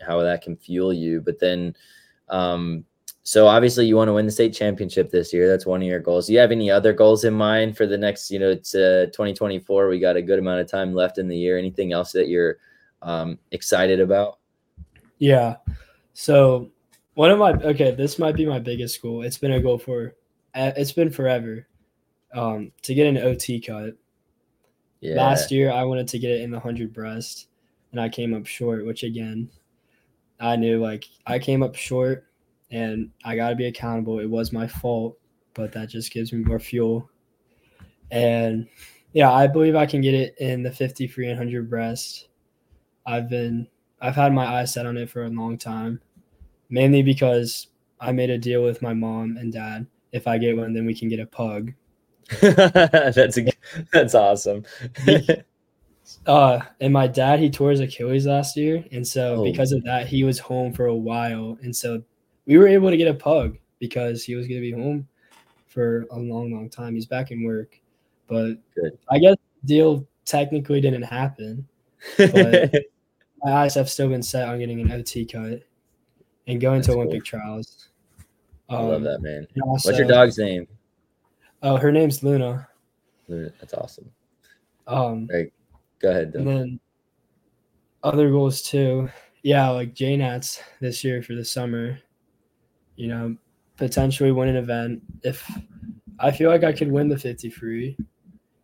how 0.00 0.20
that 0.20 0.42
can 0.42 0.56
fuel 0.56 0.92
you, 0.92 1.20
but 1.20 1.38
then 1.38 1.74
um, 2.28 2.84
so 3.24 3.46
obviously 3.46 3.86
you 3.86 3.96
want 3.96 4.08
to 4.08 4.12
win 4.12 4.26
the 4.26 4.32
state 4.32 4.52
championship 4.52 5.10
this 5.10 5.32
year. 5.32 5.48
That's 5.48 5.64
one 5.64 5.80
of 5.80 5.88
your 5.88 5.98
goals. 5.98 6.26
Do 6.26 6.34
you 6.34 6.38
have 6.38 6.52
any 6.52 6.70
other 6.70 6.92
goals 6.92 7.24
in 7.24 7.32
mind 7.32 7.74
for 7.74 7.86
the 7.86 7.96
next, 7.96 8.30
you 8.30 8.38
know, 8.38 8.50
it's 8.50 8.74
uh, 8.74 9.06
2024. 9.12 9.88
We 9.88 9.98
got 9.98 10.16
a 10.16 10.22
good 10.22 10.38
amount 10.38 10.60
of 10.60 10.70
time 10.70 10.94
left 10.94 11.16
in 11.16 11.26
the 11.26 11.36
year. 11.36 11.56
Anything 11.56 11.92
else 11.92 12.12
that 12.12 12.28
you're 12.28 12.58
um, 13.00 13.38
excited 13.50 13.98
about? 13.98 14.38
Yeah. 15.18 15.56
So 16.12 16.70
one 17.14 17.30
of 17.30 17.38
my 17.38 17.52
okay, 17.52 17.92
this 17.92 18.18
might 18.18 18.36
be 18.36 18.44
my 18.44 18.58
biggest 18.58 19.00
goal. 19.00 19.22
It's 19.22 19.38
been 19.38 19.52
a 19.52 19.60
goal 19.60 19.78
for 19.78 20.14
it's 20.54 20.92
been 20.92 21.10
forever. 21.10 21.66
Um, 22.34 22.72
to 22.82 22.94
get 22.94 23.06
an 23.06 23.18
OT 23.18 23.60
cut. 23.60 23.96
Yeah. 25.00 25.14
Last 25.14 25.50
year 25.50 25.70
I 25.70 25.84
wanted 25.84 26.08
to 26.08 26.18
get 26.18 26.32
it 26.32 26.40
in 26.42 26.50
the 26.50 26.60
hundred 26.60 26.92
breast, 26.92 27.46
and 27.92 28.00
I 28.00 28.08
came 28.08 28.34
up 28.34 28.46
short. 28.46 28.84
Which 28.84 29.02
again, 29.02 29.48
I 30.40 30.56
knew 30.56 30.82
like 30.82 31.06
I 31.26 31.38
came 31.38 31.62
up 31.62 31.74
short, 31.74 32.26
and 32.74 33.10
I 33.24 33.36
got 33.36 33.50
to 33.50 33.54
be 33.54 33.66
accountable. 33.66 34.18
It 34.18 34.28
was 34.28 34.52
my 34.52 34.66
fault, 34.66 35.16
but 35.54 35.72
that 35.72 35.88
just 35.88 36.12
gives 36.12 36.32
me 36.32 36.42
more 36.42 36.58
fuel. 36.58 37.08
And 38.10 38.66
yeah, 39.12 39.30
I 39.32 39.46
believe 39.46 39.76
I 39.76 39.86
can 39.86 40.00
get 40.00 40.12
it 40.14 40.34
in 40.38 40.64
the 40.64 40.72
50 40.72 41.06
free 41.06 41.28
and 41.28 41.38
100 41.38 41.70
breast. 41.70 42.28
I've 43.06 43.28
been 43.30 43.68
I've 44.00 44.16
had 44.16 44.34
my 44.34 44.44
eyes 44.44 44.72
set 44.72 44.86
on 44.86 44.96
it 44.96 45.08
for 45.08 45.24
a 45.24 45.28
long 45.30 45.56
time, 45.56 46.00
mainly 46.68 47.02
because 47.02 47.68
I 48.00 48.10
made 48.10 48.30
a 48.30 48.38
deal 48.38 48.62
with 48.64 48.82
my 48.82 48.92
mom 48.92 49.36
and 49.36 49.52
dad. 49.52 49.86
If 50.12 50.26
I 50.26 50.38
get 50.38 50.56
one, 50.56 50.72
then 50.74 50.84
we 50.84 50.94
can 50.94 51.08
get 51.08 51.20
a 51.20 51.26
pug. 51.26 51.72
that's 52.40 53.38
a, 53.38 53.46
that's 53.92 54.14
awesome. 54.14 54.64
uh, 56.26 56.60
and 56.80 56.92
my 56.92 57.06
dad 57.06 57.38
he 57.38 57.50
tore 57.50 57.70
his 57.70 57.80
Achilles 57.80 58.26
last 58.26 58.56
year, 58.56 58.84
and 58.90 59.06
so 59.06 59.36
Oh. 59.36 59.44
because 59.44 59.70
of 59.72 59.84
that, 59.84 60.08
he 60.08 60.24
was 60.24 60.38
home 60.40 60.72
for 60.72 60.86
a 60.86 60.94
while, 60.94 61.56
and 61.62 61.74
so 61.74 62.02
we 62.46 62.58
were 62.58 62.68
able 62.68 62.90
to 62.90 62.96
get 62.96 63.08
a 63.08 63.14
pug 63.14 63.56
because 63.78 64.24
he 64.24 64.34
was 64.34 64.46
going 64.46 64.60
to 64.62 64.70
be 64.70 64.72
home 64.72 65.06
for 65.66 66.06
a 66.10 66.18
long, 66.18 66.52
long 66.52 66.68
time. 66.70 66.94
He's 66.94 67.06
back 67.06 67.30
in 67.30 67.42
work, 67.44 67.78
but 68.28 68.54
Good. 68.74 68.98
I 69.10 69.18
guess 69.18 69.36
the 69.62 69.66
deal 69.66 70.06
technically 70.24 70.80
didn't 70.80 71.02
happen. 71.02 71.66
But- 72.18 72.72
my 73.42 73.52
eyes 73.52 73.74
have 73.74 73.90
still 73.90 74.08
been 74.08 74.22
set 74.22 74.48
on 74.48 74.58
getting 74.58 74.80
an 74.80 74.90
OT 74.90 75.26
cut 75.26 75.62
and 76.46 76.58
going 76.60 76.76
That's 76.76 76.86
to 76.86 76.92
cool. 76.94 77.02
Olympic 77.02 77.24
trials. 77.24 77.88
I 78.70 78.76
love 78.80 78.94
Um, 78.94 79.02
that 79.04 79.20
man. 79.20 79.46
and 79.54 79.62
What's 79.66 79.86
your 79.86 80.06
dog's 80.08 80.38
name? 80.38 80.66
Oh, 81.62 81.76
her 81.76 81.92
name's 81.92 82.22
Luna. 82.22 82.66
That's 83.28 83.74
awesome. 83.74 84.10
Um, 84.86 85.26
Go 85.26 86.10
ahead. 86.10 86.34
and 86.34 86.46
then 86.48 86.80
other 88.02 88.30
goals 88.30 88.62
too. 88.62 89.10
Yeah, 89.42 89.68
like 89.68 89.94
JNATs 89.94 90.60
this 90.80 91.04
year 91.04 91.22
for 91.22 91.34
the 91.34 91.44
summer. 91.44 91.98
You 92.96 93.08
know, 93.08 93.36
potentially 93.76 94.30
win 94.32 94.48
an 94.48 94.56
event. 94.56 95.02
If 95.22 95.48
I 96.18 96.30
feel 96.30 96.48
like 96.50 96.62
I 96.64 96.72
could 96.72 96.90
win 96.92 97.08
the 97.08 97.18
50 97.18 97.50
free 97.50 97.96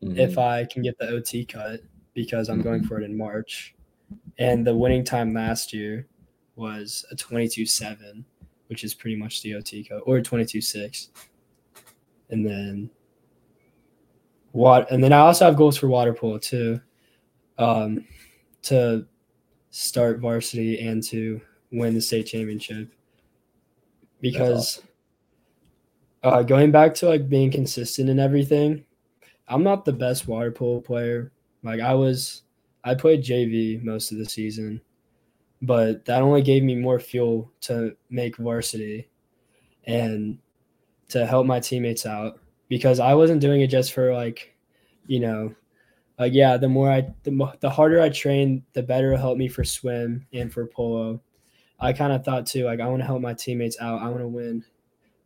if 0.02 0.32
Mhm. 0.34 0.38
I 0.38 0.64
can 0.64 0.82
get 0.82 0.96
the 0.98 1.08
OT 1.08 1.44
cut 1.44 1.80
because 2.14 2.48
I'm 2.48 2.62
going 2.62 2.82
Mhm. 2.82 2.86
for 2.86 3.00
it 3.00 3.04
in 3.04 3.16
March. 3.16 3.74
And 4.38 4.66
the 4.66 4.74
winning 4.76 5.04
time 5.04 5.34
last 5.34 5.72
year 5.72 6.06
was 6.56 7.04
a 7.10 7.16
22 7.16 7.66
7, 7.66 8.24
which 8.68 8.82
is 8.84 8.94
pretty 8.94 9.16
much 9.16 9.42
the 9.42 9.54
OT 9.54 9.84
cut, 9.84 10.02
or 10.06 10.20
22.6. 10.20 11.10
And 12.30 12.46
then 12.46 12.90
what 14.52 14.90
and 14.90 15.02
then 15.02 15.12
I 15.12 15.18
also 15.18 15.44
have 15.44 15.56
goals 15.56 15.76
for 15.76 15.88
water 15.88 16.12
polo 16.14 16.38
too. 16.38 16.80
Um 17.58 18.06
to 18.62 19.06
start 19.70 20.18
varsity 20.20 20.80
and 20.80 21.02
to 21.04 21.40
win 21.72 21.94
the 21.94 22.00
state 22.00 22.26
championship. 22.26 22.92
Because 24.20 24.82
uh, 26.22 26.42
going 26.42 26.70
back 26.70 26.94
to 26.96 27.08
like 27.08 27.28
being 27.28 27.50
consistent 27.50 28.10
and 28.10 28.20
everything, 28.20 28.84
I'm 29.48 29.62
not 29.62 29.84
the 29.84 29.92
best 29.92 30.28
water 30.28 30.52
polo 30.52 30.80
player. 30.80 31.32
Like 31.62 31.80
I 31.80 31.94
was, 31.94 32.42
I 32.84 32.94
played 32.94 33.24
JV 33.24 33.82
most 33.82 34.12
of 34.12 34.18
the 34.18 34.26
season, 34.26 34.80
but 35.62 36.04
that 36.04 36.22
only 36.22 36.42
gave 36.42 36.62
me 36.62 36.74
more 36.74 37.00
fuel 37.00 37.50
to 37.62 37.96
make 38.10 38.36
varsity 38.36 39.08
and 39.84 40.38
to 41.08 41.26
help 41.26 41.46
my 41.46 41.60
teammates 41.60 42.06
out 42.06 42.38
because 42.68 43.00
I 43.00 43.14
wasn't 43.14 43.40
doing 43.40 43.60
it 43.60 43.66
just 43.66 43.92
for 43.92 44.14
like, 44.14 44.54
you 45.06 45.20
know, 45.20 45.54
like 46.18 46.32
yeah, 46.34 46.56
the 46.56 46.68
more 46.68 46.90
I, 46.90 47.08
the, 47.24 47.52
the 47.60 47.70
harder 47.70 48.00
I 48.00 48.10
train, 48.10 48.62
the 48.74 48.82
better 48.82 49.12
it'll 49.12 49.20
help 49.20 49.38
me 49.38 49.48
for 49.48 49.64
swim 49.64 50.26
and 50.32 50.52
for 50.52 50.66
polo. 50.66 51.20
I 51.80 51.92
kind 51.92 52.12
of 52.12 52.24
thought 52.24 52.46
too, 52.46 52.64
like 52.64 52.80
I 52.80 52.86
want 52.86 53.00
to 53.00 53.06
help 53.06 53.20
my 53.20 53.34
teammates 53.34 53.80
out. 53.80 54.02
I 54.02 54.08
want 54.08 54.20
to 54.20 54.28
win 54.28 54.64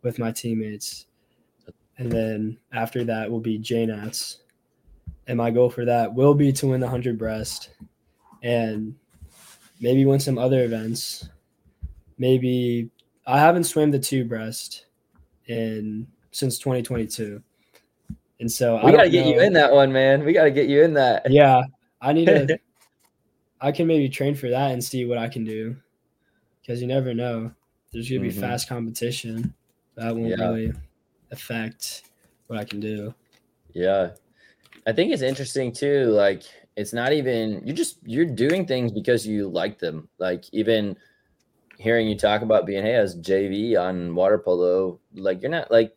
with 0.03 0.19
my 0.19 0.31
teammates. 0.31 1.07
And 1.99 2.11
then 2.11 2.59
after 2.73 3.05
that 3.05 3.31
will 3.31 3.41
be 3.41 3.59
JNATs. 3.59 4.39
And 5.27 5.39
my 5.39 5.51
goal 5.51 5.71
for 5.71 5.85
that 5.85 6.13
will 6.13 6.35
be 6.35 6.53
to 6.53 6.67
win 6.69 6.81
the 6.81 6.87
100 6.87 7.19
breast 7.19 7.71
and 8.43 8.95
maybe 9.81 10.05
win 10.05 10.21
some 10.21 10.39
other 10.39 10.65
events. 10.65 11.29
Maybe 12.19 12.91
I 13.27 13.39
haven't 13.39 13.65
swam 13.65 13.91
the 13.91 13.99
two 13.99 14.25
breast 14.25 14.87
in 15.47 16.07
since 16.31 16.59
2022. 16.59 17.43
And 18.41 18.51
so 18.51 18.77
I 18.77 18.85
we 18.85 18.93
gotta 18.93 19.05
don't 19.05 19.13
get 19.13 19.27
you 19.27 19.41
in 19.41 19.53
that 19.55 19.73
one, 19.73 19.93
man. 19.93 20.25
We 20.25 20.33
gotta 20.33 20.51
get 20.51 20.69
you 20.69 20.83
in 20.83 20.95
that. 20.95 21.31
Yeah, 21.31 21.63
I 22.01 22.13
need 22.13 22.27
to. 22.27 22.59
I 23.61 23.73
can 23.73 23.87
maybe 23.87 24.11
train 24.11 24.35
for 24.35 24.51
that 24.51 24.73
and 24.73 24.85
see 24.85 25.07
what 25.07 25.17
I 25.17 25.29
can 25.29 25.45
do, 25.45 25.77
because 26.65 26.81
you 26.81 26.87
never 26.87 27.13
know. 27.13 27.53
There's 27.93 28.09
gonna 28.09 28.23
be 28.23 28.29
Mhm. 28.31 28.41
fast 28.41 28.69
competition. 28.69 29.53
That 29.97 30.17
won't 30.17 30.31
Yeah. 30.39 30.49
really 30.49 30.73
affect 31.31 32.05
what 32.47 32.59
I 32.59 32.65
can 32.65 32.81
do. 32.81 33.15
Yeah. 33.75 34.13
I 34.87 34.93
think 34.93 35.13
it's 35.13 35.23
interesting 35.23 35.73
too. 35.73 36.07
Like, 36.07 36.43
it's 36.77 36.93
not 36.93 37.13
even, 37.13 37.65
you're 37.67 37.77
just, 37.77 37.99
you're 38.05 38.25
doing 38.27 38.67
things 38.67 38.93
because 38.93 39.27
you 39.27 39.49
like 39.49 39.79
them. 39.79 40.09
Like, 40.19 40.45
even 40.53 40.97
hearing 41.79 42.09
you 42.09 42.17
talk 42.17 42.43
about 42.43 42.67
being, 42.67 42.83
hey, 42.83 42.95
as 42.95 43.15
JV 43.17 43.77
on 43.77 44.15
water 44.15 44.39
polo, 44.39 44.99
like, 45.15 45.43
you're 45.43 45.51
not 45.51 45.71
like 45.71 45.95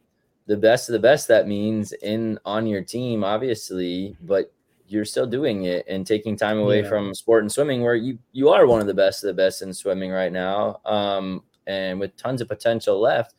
the 0.48 0.58
best 0.58 0.90
of 0.90 0.94
the 0.94 1.00
best, 1.00 1.28
that 1.28 1.48
means 1.48 1.94
in 1.94 2.40
on 2.46 2.68
your 2.68 2.84
team, 2.84 3.24
obviously, 3.24 4.16
but 4.22 4.52
you're 4.88 5.06
still 5.06 5.28
doing 5.28 5.66
it 5.66 5.86
and 5.88 6.08
taking 6.08 6.38
time 6.38 6.58
away 6.60 6.82
Yeah. 6.82 6.90
from 6.90 7.14
sport 7.14 7.44
and 7.44 7.52
swimming 7.52 7.82
where 7.82 7.96
you 7.96 8.18
you 8.32 8.50
are 8.50 8.66
one 8.66 8.80
of 8.82 8.88
the 8.88 8.94
best 8.94 9.24
of 9.24 9.28
the 9.28 9.34
best 9.34 9.62
in 9.62 9.74
swimming 9.74 10.12
right 10.12 10.32
now 10.32 10.80
um 10.86 11.44
and 11.68 12.00
with 12.00 12.16
tons 12.16 12.40
of 12.42 12.48
potential 12.48 13.00
left 13.00 13.36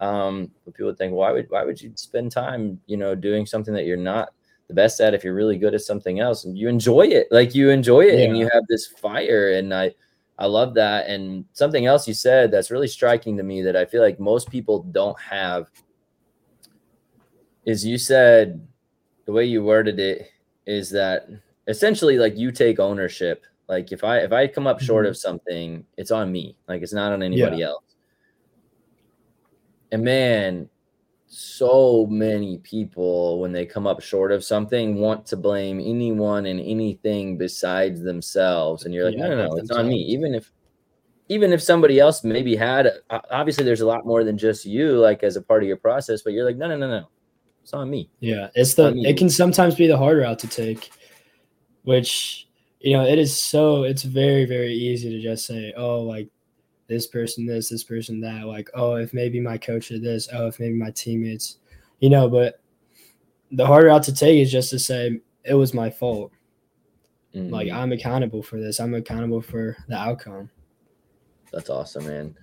um 0.00 0.50
but 0.64 0.74
people 0.74 0.92
think 0.94 1.12
why 1.12 1.30
would 1.30 1.46
why 1.50 1.64
would 1.64 1.80
you 1.80 1.92
spend 1.94 2.32
time 2.32 2.80
you 2.86 2.96
know 2.96 3.14
doing 3.14 3.46
something 3.46 3.72
that 3.74 3.84
you're 3.84 3.96
not 3.96 4.30
the 4.68 4.74
best 4.74 5.00
at 5.00 5.14
if 5.14 5.22
you're 5.24 5.34
really 5.34 5.58
good 5.58 5.74
at 5.74 5.80
something 5.80 6.20
else 6.20 6.44
and 6.44 6.56
you 6.58 6.68
enjoy 6.68 7.02
it 7.02 7.26
like 7.30 7.54
you 7.54 7.70
enjoy 7.70 8.00
it 8.02 8.20
and 8.20 8.36
you 8.36 8.48
have 8.52 8.64
this 8.68 8.86
fire 8.86 9.52
and 9.52 9.72
i 9.74 9.92
i 10.38 10.46
love 10.46 10.74
that 10.74 11.06
and 11.08 11.44
something 11.52 11.86
else 11.86 12.08
you 12.08 12.14
said 12.14 12.50
that's 12.50 12.70
really 12.70 12.88
striking 12.88 13.36
to 13.36 13.42
me 13.42 13.62
that 13.62 13.76
i 13.76 13.84
feel 13.84 14.00
like 14.02 14.18
most 14.18 14.48
people 14.50 14.82
don't 14.90 15.18
have 15.20 15.70
is 17.64 17.84
you 17.84 17.98
said 17.98 18.66
the 19.26 19.32
way 19.32 19.44
you 19.44 19.62
worded 19.62 19.98
it 20.00 20.28
is 20.66 20.90
that 20.90 21.28
essentially 21.68 22.18
like 22.18 22.36
you 22.36 22.50
take 22.52 22.78
ownership. 22.78 23.44
Like 23.68 23.92
if 23.92 24.02
i 24.04 24.18
if 24.18 24.32
i 24.32 24.46
come 24.46 24.66
up 24.66 24.80
short 24.80 25.06
Mhm. 25.06 25.10
of 25.10 25.16
something 25.16 25.86
it's 25.96 26.10
on 26.10 26.30
me. 26.32 26.56
Like 26.68 26.82
it's 26.82 26.92
not 26.92 27.12
on 27.12 27.22
anybody 27.22 27.62
else. 27.62 27.84
And 29.92 30.02
man 30.04 30.68
so 31.32 32.06
many 32.06 32.58
people 32.58 33.38
when 33.40 33.52
they 33.52 33.64
come 33.64 33.86
up 33.86 34.00
short 34.02 34.32
of 34.32 34.42
something 34.42 34.96
want 34.96 35.24
to 35.26 35.36
blame 35.36 35.78
anyone 35.78 36.46
and 36.46 36.58
anything 36.60 37.38
besides 37.38 38.02
themselves. 38.02 38.84
And 38.84 38.92
you're 38.92 39.04
like 39.04 39.16
Yeah, 39.16 39.28
no 39.28 39.36
no 39.36 39.46
no 39.48 39.56
it's 39.56 39.70
on 39.70 39.88
me. 39.88 39.96
even 40.02 40.34
if 40.34 40.50
even 41.28 41.52
if 41.52 41.62
somebody 41.62 42.00
else 42.00 42.24
maybe 42.24 42.56
had 42.56 42.88
obviously 43.30 43.64
there's 43.64 43.82
a 43.82 43.86
lot 43.86 44.04
more 44.04 44.24
than 44.24 44.36
just 44.36 44.66
you 44.66 44.98
like 44.98 45.22
as 45.22 45.36
a 45.36 45.42
part 45.42 45.62
of 45.62 45.68
your 45.68 45.76
process 45.76 46.22
but 46.22 46.32
you're 46.32 46.44
like 46.44 46.56
no 46.56 46.66
no 46.66 46.76
no 46.76 46.88
no 46.88 47.08
it's 47.70 47.74
on 47.74 47.88
me 47.88 48.10
Yeah, 48.18 48.48
it's 48.56 48.74
the. 48.74 48.92
It 49.06 49.16
can 49.16 49.30
sometimes 49.30 49.76
be 49.76 49.86
the 49.86 49.96
hard 49.96 50.18
route 50.18 50.40
to 50.40 50.48
take, 50.48 50.90
which 51.84 52.48
you 52.80 52.96
know 52.96 53.06
it 53.06 53.18
is 53.18 53.36
so. 53.40 53.84
It's 53.84 54.02
very 54.02 54.44
very 54.44 54.72
easy 54.74 55.08
to 55.10 55.22
just 55.22 55.46
say, 55.46 55.72
oh, 55.76 56.00
like 56.00 56.28
this 56.88 57.06
person 57.06 57.46
this, 57.46 57.68
this 57.68 57.84
person 57.84 58.20
that. 58.22 58.46
Like, 58.46 58.68
oh, 58.74 58.96
if 58.96 59.14
maybe 59.14 59.40
my 59.40 59.56
coach 59.56 59.88
did 59.88 60.02
this. 60.02 60.28
Oh, 60.32 60.48
if 60.48 60.58
maybe 60.58 60.74
my 60.74 60.90
teammates, 60.90 61.58
you 62.00 62.10
know. 62.10 62.28
But 62.28 62.60
the 63.52 63.66
hard 63.66 63.84
route 63.84 64.02
to 64.04 64.14
take 64.14 64.40
is 64.40 64.50
just 64.50 64.70
to 64.70 64.78
say 64.80 65.20
it 65.44 65.54
was 65.54 65.72
my 65.72 65.90
fault. 65.90 66.32
Like 67.32 67.68
Mhm. 67.68 67.74
I'm 67.74 67.92
accountable 67.92 68.42
for 68.42 68.58
this. 68.58 68.80
I'm 68.80 68.94
accountable 68.94 69.40
for 69.40 69.76
the 69.88 69.96
outcome. 69.96 70.50
That's 71.52 71.70
awesome, 71.70 72.06
man. 72.06 72.34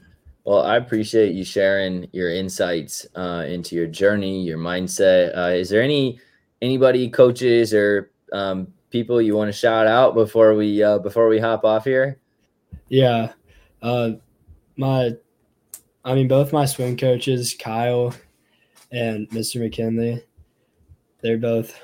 Well, 0.48 0.62
I 0.62 0.78
appreciate 0.78 1.36
you 1.36 1.43
sharing 1.43 2.08
your 2.14 2.34
insights 2.34 3.06
uh, 3.16 3.43
into 3.50 3.76
your 3.76 3.86
journey, 3.86 4.43
your 4.43 4.58
mindset. 4.58 5.38
Uh, 5.38 5.50
is 5.52 5.70
there 5.70 5.82
any 5.82 6.22
anybody, 6.62 7.10
coaches, 7.10 7.74
or 7.74 8.12
um, 8.32 8.72
people 8.89 9.22
you 9.22 9.36
want 9.36 9.50
to 9.50 9.52
shout 9.52 9.88
out 9.88 10.16
before 10.16 10.56
we 10.56 10.82
uh, 10.82 11.00
before 11.00 11.28
we 11.28 11.38
hop 11.38 11.66
off 11.66 11.84
here? 11.84 12.22
Yeah. 12.88 13.34
Uh 13.82 14.12
my 14.78 15.18
I 16.06 16.16
mean 16.16 16.30
both 16.30 16.54
my 16.54 16.66
swim 16.66 16.95
coaches, 16.95 17.54
Kyle 17.54 18.16
and 18.93 19.30
Mr. 19.32 19.60
McKinley, 19.60 20.24
they're 21.20 21.38
both 21.38 21.78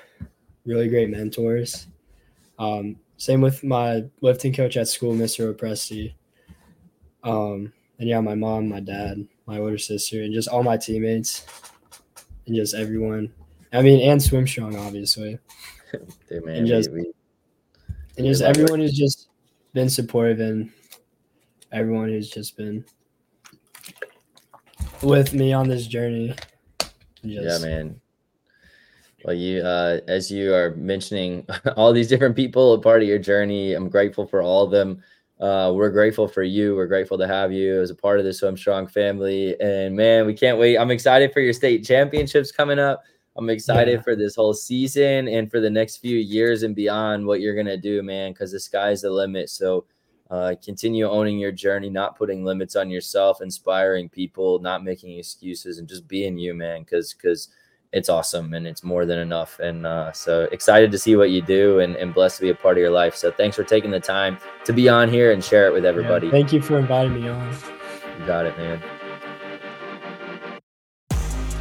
really 0.66 0.88
great 0.88 1.10
mentors. 1.10 1.88
Um, 2.58 2.96
same 3.18 3.42
with 3.42 3.62
my 3.62 4.06
lifting 4.22 4.54
coach 4.54 4.78
at 4.78 4.88
school, 4.88 5.14
Mr. 5.14 5.54
Opresti. 5.54 6.14
Um, 7.26 7.74
and 8.00 8.10
yeah, 8.10 8.20
my 8.20 8.36
mom, 8.36 8.70
my 8.70 8.80
dad, 8.80 9.26
my 9.46 9.60
older 9.60 9.78
sister, 9.78 10.22
and 10.24 10.34
just 10.34 10.50
all 10.50 10.64
my 10.64 10.78
teammates, 10.78 11.46
and 12.48 12.56
just 12.56 12.74
everyone. 12.76 13.32
I 13.72 13.82
mean, 13.82 14.08
and 14.08 14.22
Swim 14.22 14.46
Strong, 14.48 14.76
obviously. 14.76 15.40
Dude, 16.30 16.46
man, 16.46 16.58
And 16.58 16.68
just- 16.68 16.92
we, 16.92 17.02
we, 17.02 17.14
and 18.18 18.28
just 18.28 18.42
everyone 18.42 18.80
who's 18.80 18.94
just 18.98 19.30
been 19.74 19.90
supportive 19.90 20.40
and 20.40 20.72
everyone 21.72 22.10
who's 22.10 22.30
just 22.30 22.56
been 22.56 22.86
with 25.02 25.34
me 25.34 25.54
on 25.54 25.68
this 25.68 25.88
journey. 25.88 26.36
And 27.24 27.32
yeah, 27.32 27.58
man. 27.60 28.00
Well, 29.26 29.36
you, 29.36 29.62
uh, 29.62 30.02
as 30.08 30.30
you 30.30 30.54
are 30.54 30.76
mentioning, 30.76 31.48
all 31.78 31.94
these 31.94 32.10
different 32.10 32.36
people 32.36 32.74
a 32.74 32.80
part 32.80 33.02
of 33.02 33.08
your 33.08 33.20
journey. 33.20 33.74
I'm 33.74 33.90
grateful 33.90 34.28
for 34.28 34.42
all 34.42 34.64
of 34.64 34.72
them. 34.72 35.02
Uh, 35.40 35.74
we're 35.76 35.90
grateful 35.90 36.28
for 36.28 36.44
you. 36.44 36.76
We're 36.76 36.88
grateful 36.88 37.18
to 37.18 37.28
have 37.28 37.52
you 37.52 37.82
as 37.82 37.90
a 37.90 37.96
part 37.96 38.20
of 38.20 38.26
the 38.26 38.34
Swim 38.34 38.56
Strong 38.56 38.88
family. 38.88 39.60
And 39.60 39.96
man, 39.96 40.26
we 40.26 40.34
can't 40.34 40.58
wait. 40.58 40.78
I'm 40.78 40.92
excited 40.92 41.34
for 41.34 41.40
your 41.42 41.54
state 41.54 41.84
championships 41.84 42.52
coming 42.52 42.80
up. 42.80 43.04
I'm 43.36 43.50
excited 43.50 43.96
Yeah. 43.96 44.02
for 44.02 44.16
this 44.16 44.36
whole 44.36 44.54
season 44.54 45.28
and 45.28 45.50
for 45.50 45.60
the 45.60 45.70
next 45.70 45.98
few 45.98 46.18
years 46.18 46.62
and 46.64 46.76
beyond 46.76 47.26
what 47.26 47.42
you're 47.42 47.56
gonna 47.56 47.78
do, 47.78 48.04
man. 48.04 48.32
Because 48.32 48.52
the 48.52 48.60
sky's 48.60 49.02
the 49.02 49.10
limit. 49.10 49.50
So 49.50 49.86
uh, 50.30 50.56
continue 50.64 51.08
owning 51.08 51.40
your 51.40 51.52
journey, 51.52 51.90
not 51.90 52.16
putting 52.16 52.46
limits 52.46 52.76
on 52.76 52.90
yourself, 52.90 53.42
inspiring 53.42 54.10
people, 54.10 54.60
not 54.60 54.84
making 54.84 55.18
excuses, 55.18 55.80
and 55.80 55.88
just 55.88 56.08
being 56.08 56.38
you, 56.38 56.54
man. 56.54 56.82
Because 56.84 57.14
because 57.14 57.50
it's 57.94 58.10
awesome 58.10 58.54
and 58.54 58.66
it's 58.68 58.84
more 58.84 59.06
than 59.06 59.20
enough. 59.20 59.60
And 59.60 59.86
uh, 59.86 60.12
so 60.12 60.50
excited 60.52 60.92
to 60.92 60.98
see 60.98 61.16
what 61.16 61.30
you 61.30 61.42
do 61.42 61.80
and, 61.80 61.96
and 61.96 62.14
blessed 62.14 62.38
to 62.38 62.42
be 62.42 62.50
a 62.50 62.56
part 62.56 62.78
of 62.78 62.82
your 62.82 62.92
life. 62.92 63.16
So 63.16 63.32
thanks 63.32 63.56
for 63.56 63.64
taking 63.64 63.92
the 63.92 64.00
time 64.00 64.40
to 64.66 64.74
be 64.74 64.90
on 64.90 65.10
here 65.10 65.32
and 65.32 65.44
share 65.44 65.68
it 65.68 65.74
with 65.74 65.84
yeah, 65.84 65.92
everybody. 65.92 66.30
thank 66.30 66.52
you 66.52 66.62
for 66.62 66.78
inviting 66.80 67.14
me 67.14 67.30
on. 67.30 67.58
You 68.20 68.26
got 68.26 68.46
it, 68.46 68.58
man. 68.58 68.82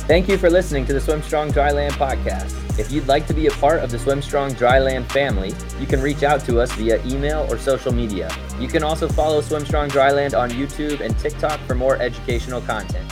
Thank 0.08 0.28
you 0.28 0.36
for 0.36 0.50
listening 0.50 0.84
to 0.86 0.92
the 0.92 1.00
Swim 1.00 1.22
Strong 1.22 1.52
Dryland 1.52 1.92
podcast. 1.92 2.58
If 2.78 2.90
you'd 2.90 3.06
like 3.06 3.26
to 3.28 3.34
be 3.34 3.46
a 3.46 3.50
part 3.52 3.80
of 3.80 3.90
the 3.90 3.98
Swim 3.98 4.20
Strong 4.20 4.52
Dryland 4.52 5.10
family, 5.12 5.54
you 5.78 5.86
can 5.86 6.00
reach 6.00 6.22
out 6.22 6.44
to 6.46 6.60
us 6.60 6.72
via 6.72 7.04
email 7.06 7.46
or 7.50 7.58
social 7.58 7.92
media. 7.92 8.34
You 8.58 8.68
can 8.68 8.82
also 8.82 9.06
follow 9.06 9.40
Swim 9.42 9.64
Strong 9.64 9.90
Dryland 9.90 10.36
on 10.36 10.50
YouTube 10.50 11.00
and 11.00 11.16
TikTok 11.18 11.60
for 11.60 11.74
more 11.74 11.96
educational 11.96 12.62
content. 12.62 13.08